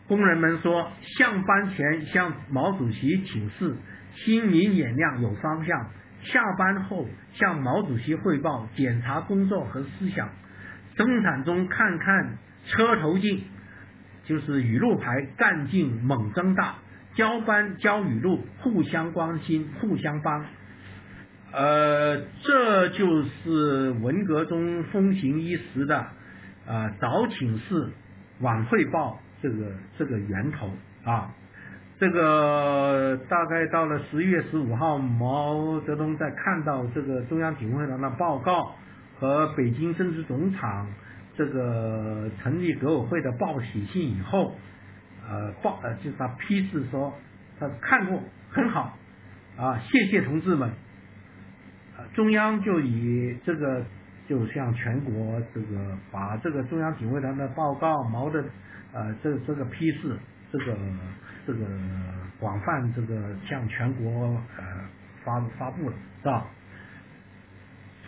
[0.06, 3.76] 工人们说，上班前向毛主席请示，
[4.16, 5.86] 心明眼亮有方向；
[6.22, 10.28] 下班后向毛主席汇报检查工作和思想。
[10.96, 13.44] 生产中看看车头镜，
[14.24, 16.76] 就是雨露牌干劲猛增大，
[17.14, 20.44] 交班交雨露，互相关心，互相帮。
[21.52, 26.06] 呃，这就是文革中风行一时的
[26.66, 27.90] 啊早请示
[28.40, 30.70] 晚汇报这个这个源头
[31.04, 31.34] 啊。
[31.98, 38.74] 这个大概到了十一月十五号，毛泽东在看到这个中央警卫团的报告。
[39.18, 40.88] 和北京政治总厂
[41.36, 44.54] 这个成立革委会的报喜信以后，
[45.28, 47.14] 呃报呃就是他批示说
[47.58, 48.20] 他看过
[48.50, 48.96] 很好
[49.56, 50.70] 啊谢谢同志们，
[52.14, 53.84] 中央就以这个
[54.28, 58.44] 就向全国这个把这个中央警卫团的报告毛的
[58.92, 60.16] 呃这这个批示
[60.52, 60.76] 这个
[61.46, 61.66] 这个
[62.38, 64.26] 广泛这个向全国
[64.56, 64.64] 呃
[65.24, 66.46] 发发布了是吧？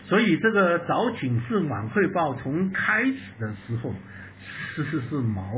[0.09, 3.93] 所以这个早请示晚汇报从开始的时候，
[4.74, 5.53] 是是是毛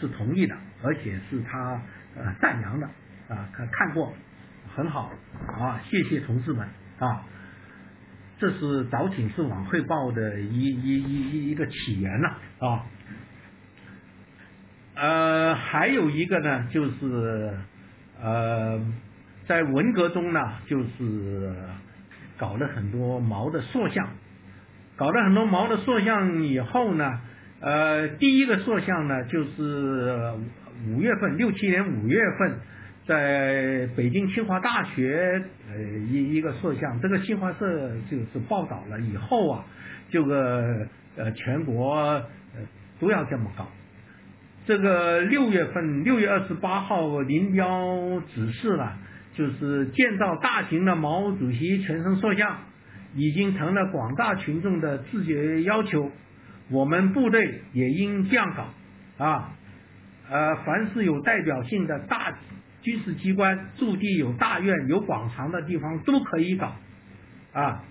[0.00, 1.80] 是同意的，而且是他
[2.16, 2.86] 呃赞扬的
[3.28, 4.12] 啊，看看过
[4.74, 5.12] 很好
[5.56, 6.66] 啊，谢谢同志们
[6.98, 7.22] 啊，
[8.40, 12.28] 这是早请示晚汇报的一一一一一个起源了
[12.58, 12.86] 啊，
[14.96, 17.56] 呃还有一个呢就是
[18.20, 18.84] 呃
[19.46, 21.54] 在文革中呢就是。
[22.40, 24.08] 搞了很多毛的塑像，
[24.96, 27.20] 搞了很多毛的塑像以后呢，
[27.60, 30.32] 呃，第一个塑像呢就是
[30.88, 32.60] 五月份，六七年五月份，
[33.06, 35.78] 在北京清华大学呃
[36.10, 39.66] 一一个塑像，这个新华社就是报道了以后啊，
[40.10, 40.86] 这个
[41.16, 42.24] 呃全国呃
[42.98, 43.68] 都要这么搞，
[44.66, 48.96] 这个六月份，六月二十八号，林彪指示了，
[49.34, 52.58] 就是建造大型的毛主席全身塑像，
[53.14, 56.10] 已经成了广大群众的自觉要求。
[56.70, 59.52] 我们部队也应这样搞啊，
[60.28, 62.38] 呃，凡是有代表性的大
[62.82, 66.72] 军事机关驻地有大院有广场的地方都可以搞
[67.52, 67.82] 啊。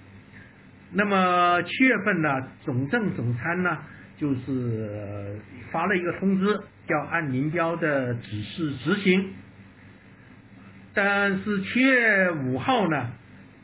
[0.92, 2.30] 那么七月份呢，
[2.64, 3.78] 总政总参呢
[4.18, 5.40] 就是
[5.72, 9.34] 发了一个通知，叫按林彪的指示执行。
[10.94, 13.12] 但是七月五号呢，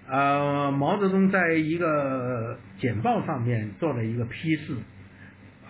[0.07, 4.76] 呃，毛泽东在一个简报上面做了一个批示。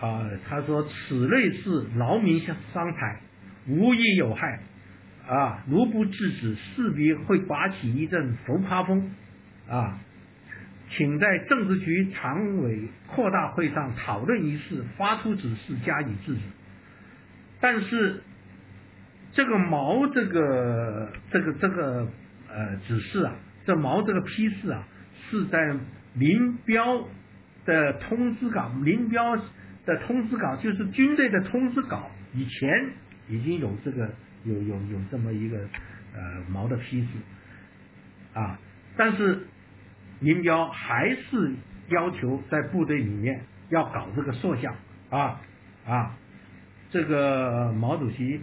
[0.01, 3.21] 啊，他说此类事劳民伤财，
[3.65, 4.59] 无益有害，
[5.25, 9.09] 啊，如不制止，势必会刮起一阵浮夸风，
[9.69, 10.01] 啊，
[10.89, 16.41] 请在政治局常委扩大会上讨论一事，发出指示加以制止。
[17.61, 18.21] 但是
[19.35, 22.07] 这个毛这个这个这个
[22.49, 23.35] 呃指示啊，
[23.67, 24.87] 这毛这个批示啊，
[25.29, 25.75] 是在
[26.15, 27.07] 林彪
[27.65, 29.37] 的通知稿，林彪。
[29.85, 32.89] 的通知稿就是军队的通知稿，以前
[33.29, 34.09] 已经有这个
[34.43, 35.59] 有有有这么一个
[36.15, 37.07] 呃毛的批示
[38.33, 38.59] 啊，
[38.97, 39.45] 但是
[40.21, 41.53] 林彪还是
[41.89, 44.73] 要求在部队里面要搞这个塑像
[45.11, 45.39] 啊
[45.85, 46.17] 啊，
[46.89, 48.41] 这个毛主席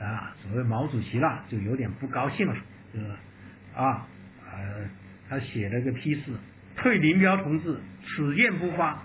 [0.00, 2.54] 啊，所谓毛主席啦，就有点不高兴了，
[3.74, 4.06] 啊
[4.50, 4.88] 呃，
[5.28, 6.32] 他写了个批示，
[6.76, 7.76] 退林彪同志
[8.06, 9.02] 此件不发。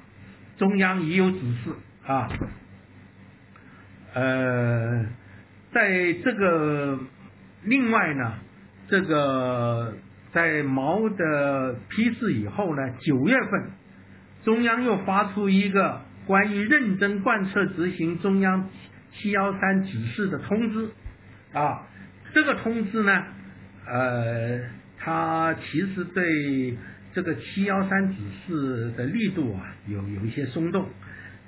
[0.55, 1.71] 中央已有指示
[2.05, 2.29] 啊，
[4.13, 5.05] 呃，
[5.71, 6.99] 在这个
[7.63, 8.35] 另外呢，
[8.87, 9.95] 这个
[10.31, 13.71] 在毛的批示以后呢，九月份
[14.43, 18.69] 中央又发出一个关于认真贯彻执行中央
[19.13, 20.89] 七幺三指示的通知
[21.53, 21.87] 啊，
[22.33, 23.23] 这个通知呢，
[23.87, 24.61] 呃，
[24.99, 26.77] 它其实对。
[27.15, 28.15] 这个七幺三指
[28.47, 30.89] 示的力度啊，有有一些松动，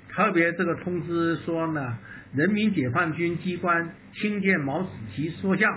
[0.08, 1.98] 特别这个通知说呢，
[2.32, 5.68] 人民解放军机关亲见毛主席塑像，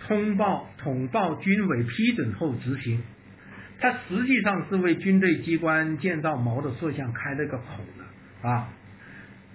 [0.00, 3.00] 通报统报军委批准后执行。
[3.78, 7.64] 它实际上是为军队机关建造毛的塑像开了个口
[8.42, 8.68] 的啊。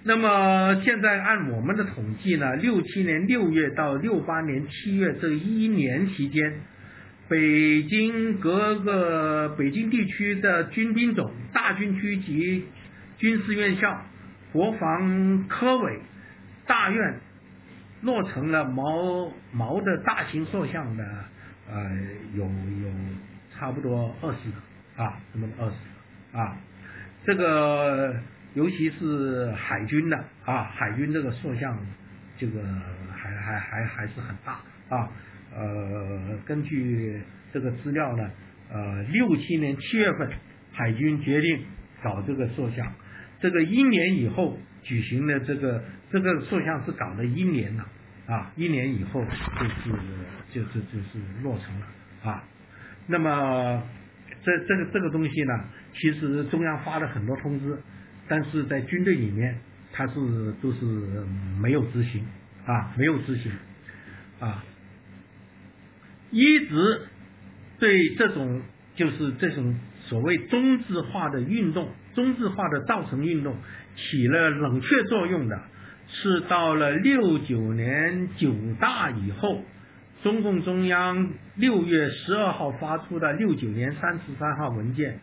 [0.08, 6.62] 那么现在按我们的统计呢，六七年六月到六八年七月这一年期间。
[7.28, 12.66] 北京各个北京地区的军兵种、大军区及
[13.18, 14.00] 军事院校、
[14.54, 16.00] 国防科委、
[16.68, 17.20] 大院
[18.02, 21.04] 落成了毛毛的大型塑像的，
[21.68, 21.98] 呃，
[22.36, 22.94] 有有
[23.58, 26.58] 差不多二十个啊，那么二十个啊，
[27.26, 28.14] 这个
[28.56, 31.78] 尤其是海军的啊，海军这个塑像，
[32.38, 32.64] 这个
[33.14, 34.60] 还还还还是很大
[34.90, 35.10] 啊。
[35.54, 37.22] 呃，根据
[37.54, 38.32] 这个资料呢，
[38.72, 40.30] 呃，六七年七月份，
[40.72, 41.64] 海军决定
[42.02, 42.94] 搞这个塑像，
[43.42, 47.86] 这个一年以后举行的这个这个塑像是搞了一年了
[48.28, 49.92] 啊，一年以后就是
[50.52, 51.88] 就是就是落成了
[52.24, 52.44] 啊。
[53.08, 53.84] 那么
[54.44, 55.54] 这这个这个东西呢，
[55.94, 57.78] 其实中央发了很多通知，
[58.28, 59.60] 但是在军队里面
[59.92, 60.14] 他是
[60.62, 60.86] 都是
[61.62, 62.26] 没有执行
[62.66, 63.52] 啊，没有执行
[64.40, 64.64] 啊。
[66.32, 67.02] 一直
[67.80, 68.62] 对这种
[68.96, 69.78] 就是这种
[70.08, 73.56] 所谓中制化的运动、中制化的造成运动
[73.96, 75.62] 起了冷却作用的，
[76.08, 79.64] 是到了六九年九大以后，
[80.24, 85.20] 中共中央六月十二号发出的六九年三十三号文件，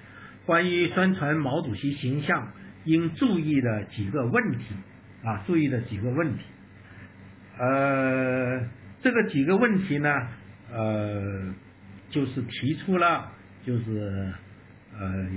[0.46, 2.52] 关于宣传毛主席形象
[2.84, 4.64] 应注意的几个问题
[5.24, 6.42] 啊，注意的几个问题，
[7.56, 8.60] 呃，
[9.02, 10.28] 这个几个问题呢？
[10.72, 11.54] 呃，
[12.10, 13.30] 就是提出了，
[13.64, 14.32] 就是
[14.98, 15.28] 呃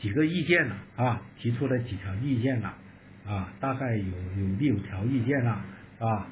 [0.00, 2.74] 几个意见了啊，提出了几条意见了
[3.26, 5.50] 啊，大概有有六条意见了
[6.00, 6.26] 啊，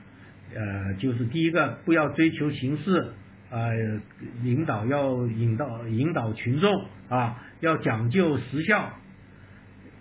[0.55, 3.13] 呃，就是第一个，不要追求形式，
[3.51, 4.01] 呃，
[4.43, 8.91] 领导要引导引导群众啊，要讲究实效。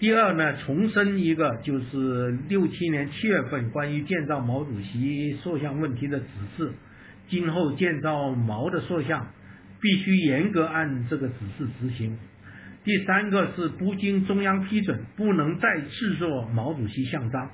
[0.01, 6.25] 第二呢，重申一个，就是六七年七月份关于建造毛主席塑像问题的指
[6.57, 6.71] 示。
[7.29, 9.27] 今后建造毛的塑像，
[9.79, 12.17] 必须严格按这个指示执行。
[12.83, 17.51] 第三个是不经中央批准，不能再制作毛主席像章。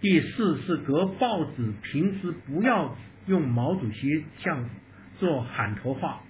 [0.00, 2.96] 第四是各报纸平时不要
[3.26, 4.70] 用毛主席像
[5.18, 6.20] 做喊头画。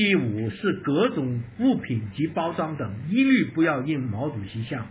[0.00, 4.86] 第五是各种物品及包装等一律不要印毛主席像。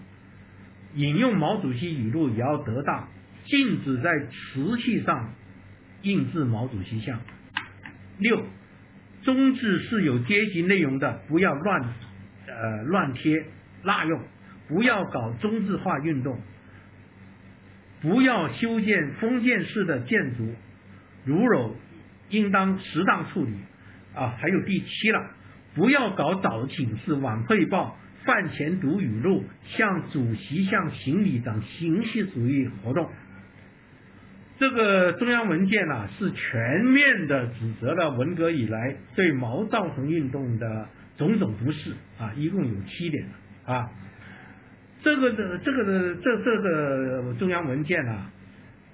[0.94, 3.08] 引用毛主席语录也要得当，
[3.46, 5.34] 禁止在瓷器上
[6.04, 7.22] 印制毛主席像。
[8.20, 8.46] 六，
[9.24, 11.82] 中字是有阶级内容的，不要乱
[12.46, 13.48] 呃乱贴
[13.82, 14.22] 滥用，
[14.68, 16.40] 不要搞中字化运动，
[18.00, 20.54] 不要修建封建式的建筑，
[21.26, 21.76] 如有
[22.30, 23.56] 应当适当处理。
[24.16, 25.32] 啊，还有第七了，
[25.76, 33.10] 不要搞早请示、晚汇报、饭前读语录、向主席向行礼等形式主义活动。
[34.58, 43.26] 这个中央文件呢，是全面的指责了文革以来对毛造成运动的种种不是啊，一共有七点
[43.66, 43.90] 啊。
[45.02, 48.26] 这个的这个的这这个中央文件呢，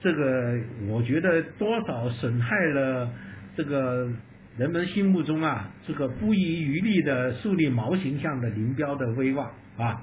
[0.02, 3.10] 这个我觉得多少损害了
[3.56, 4.10] 这个。
[4.58, 10.02] 人们心目中啊，这个不遗余力的树立毛形象的林彪的威望啊，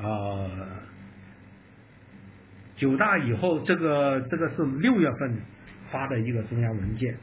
[0.00, 0.48] 呃，
[2.76, 5.36] 九大以后，这个这个是六月份
[5.90, 7.16] 发的一个中央文件。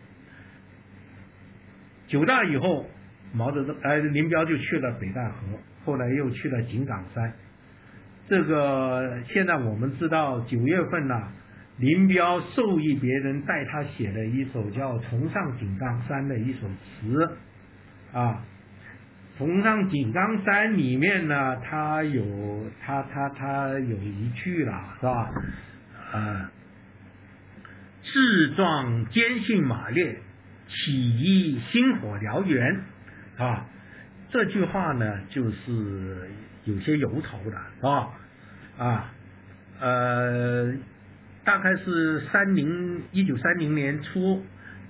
[2.08, 2.86] 九大以后，
[3.32, 5.36] 毛泽东哎，林彪就去了北戴河，
[5.86, 7.34] 后来又去了井冈山。
[8.28, 11.32] 这个现在我们知道，九月份呢。
[11.80, 17.38] 林彪授意别人代他写了一首叫《崇尚井冈山》的一首词，
[18.12, 18.44] 啊，
[19.38, 25.32] 《崇尚井冈山》里面呢，他有他他他有一句了，是吧？
[26.12, 26.52] 啊，
[28.04, 30.18] 志壮坚信马列，
[30.68, 32.82] 起义星火燎原，
[33.38, 33.68] 啊，
[34.30, 36.30] 这句话呢，就是
[36.66, 38.10] 有些由头的，是吧？
[38.78, 39.14] 啊，
[39.80, 40.74] 呃。
[41.44, 44.44] 大概是三零一九三零年初，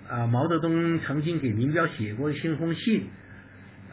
[0.09, 3.03] 啊，毛泽东曾经给林彪写过一封信，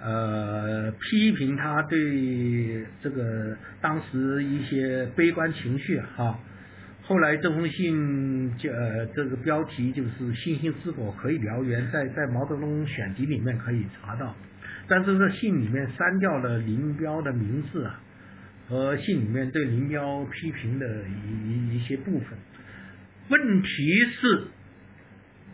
[0.03, 6.39] 呃，批评他对这个当时一些悲观情绪哈。
[7.03, 14.35] 后来这封信就呃这个标题就是“星星之火可以燎原”，在在毛泽东选集里面可以查到，
[14.89, 18.01] 但是这信里面删掉了林彪的名字啊。
[18.69, 22.37] 和信里面对林彪批评的一一些部分，
[23.29, 23.69] 问题
[24.21, 24.49] 是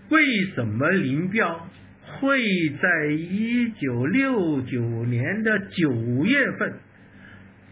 [0.09, 1.69] 为什么林彪
[2.07, 2.41] 会
[2.71, 6.75] 在一九六九年的九月份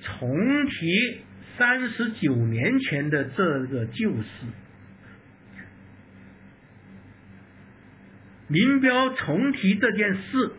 [0.02, 1.20] 重提
[1.56, 4.26] 三十九年前的这个旧事？
[8.48, 10.50] 林彪重提这件事，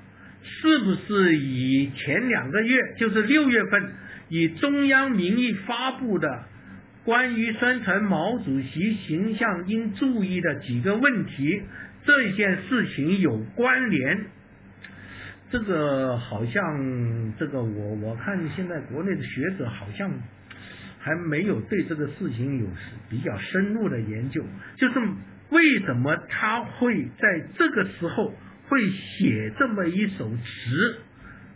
[0.44, 3.94] 是不是以前两个月，就是六月份？
[4.32, 6.46] 以中央名义发布的
[7.04, 11.64] 关于宣传毛主席形象应注意的几个问题，
[12.06, 14.22] 这件事情有关联。
[15.50, 20.10] 这个好像，这个我我看现在国内的学者好像
[21.00, 22.68] 还没有对这个事情有
[23.10, 24.46] 比较深入的研究，
[24.78, 24.94] 就是
[25.50, 28.34] 为什么他会在这个时候
[28.70, 31.02] 会写这么一首词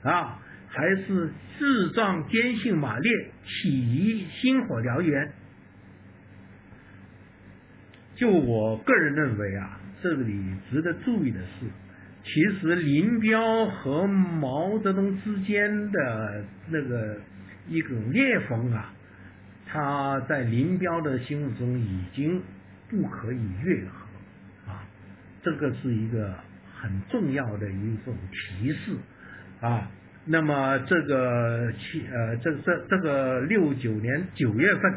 [0.03, 0.41] 啊？
[0.75, 3.09] 还是志壮坚信马列，
[3.45, 5.31] 起义星火燎原。
[8.15, 10.37] 就我个人认为啊，这里
[10.69, 11.65] 值得注意的是，
[12.25, 17.21] 其实林彪和毛泽东之间的那个
[17.69, 18.93] 一个裂缝啊，
[19.65, 22.43] 他在林彪的心目中已经
[22.89, 24.83] 不可以愈合啊，
[25.41, 26.35] 这个是一个
[26.77, 28.13] 很重要的一种
[28.59, 28.91] 提示
[29.61, 29.89] 啊。
[30.27, 34.93] 那么这个七呃，这这这个六九年九月份，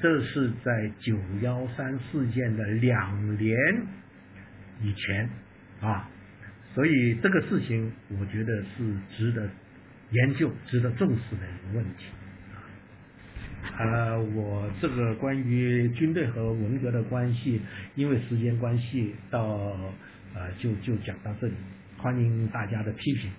[0.00, 3.54] 这是在九幺三事件的两年
[4.80, 5.28] 以前
[5.82, 6.08] 啊，
[6.74, 9.46] 所以这个事情我觉得是值得
[10.10, 12.06] 研究、值得重视的一个问题
[13.76, 13.76] 啊。
[13.78, 17.60] 呃，我这个关于军队和文革的关系，
[17.94, 19.76] 因为时间关系，到
[20.34, 21.52] 呃就就讲到这里，
[21.98, 23.30] 欢迎大家的批评。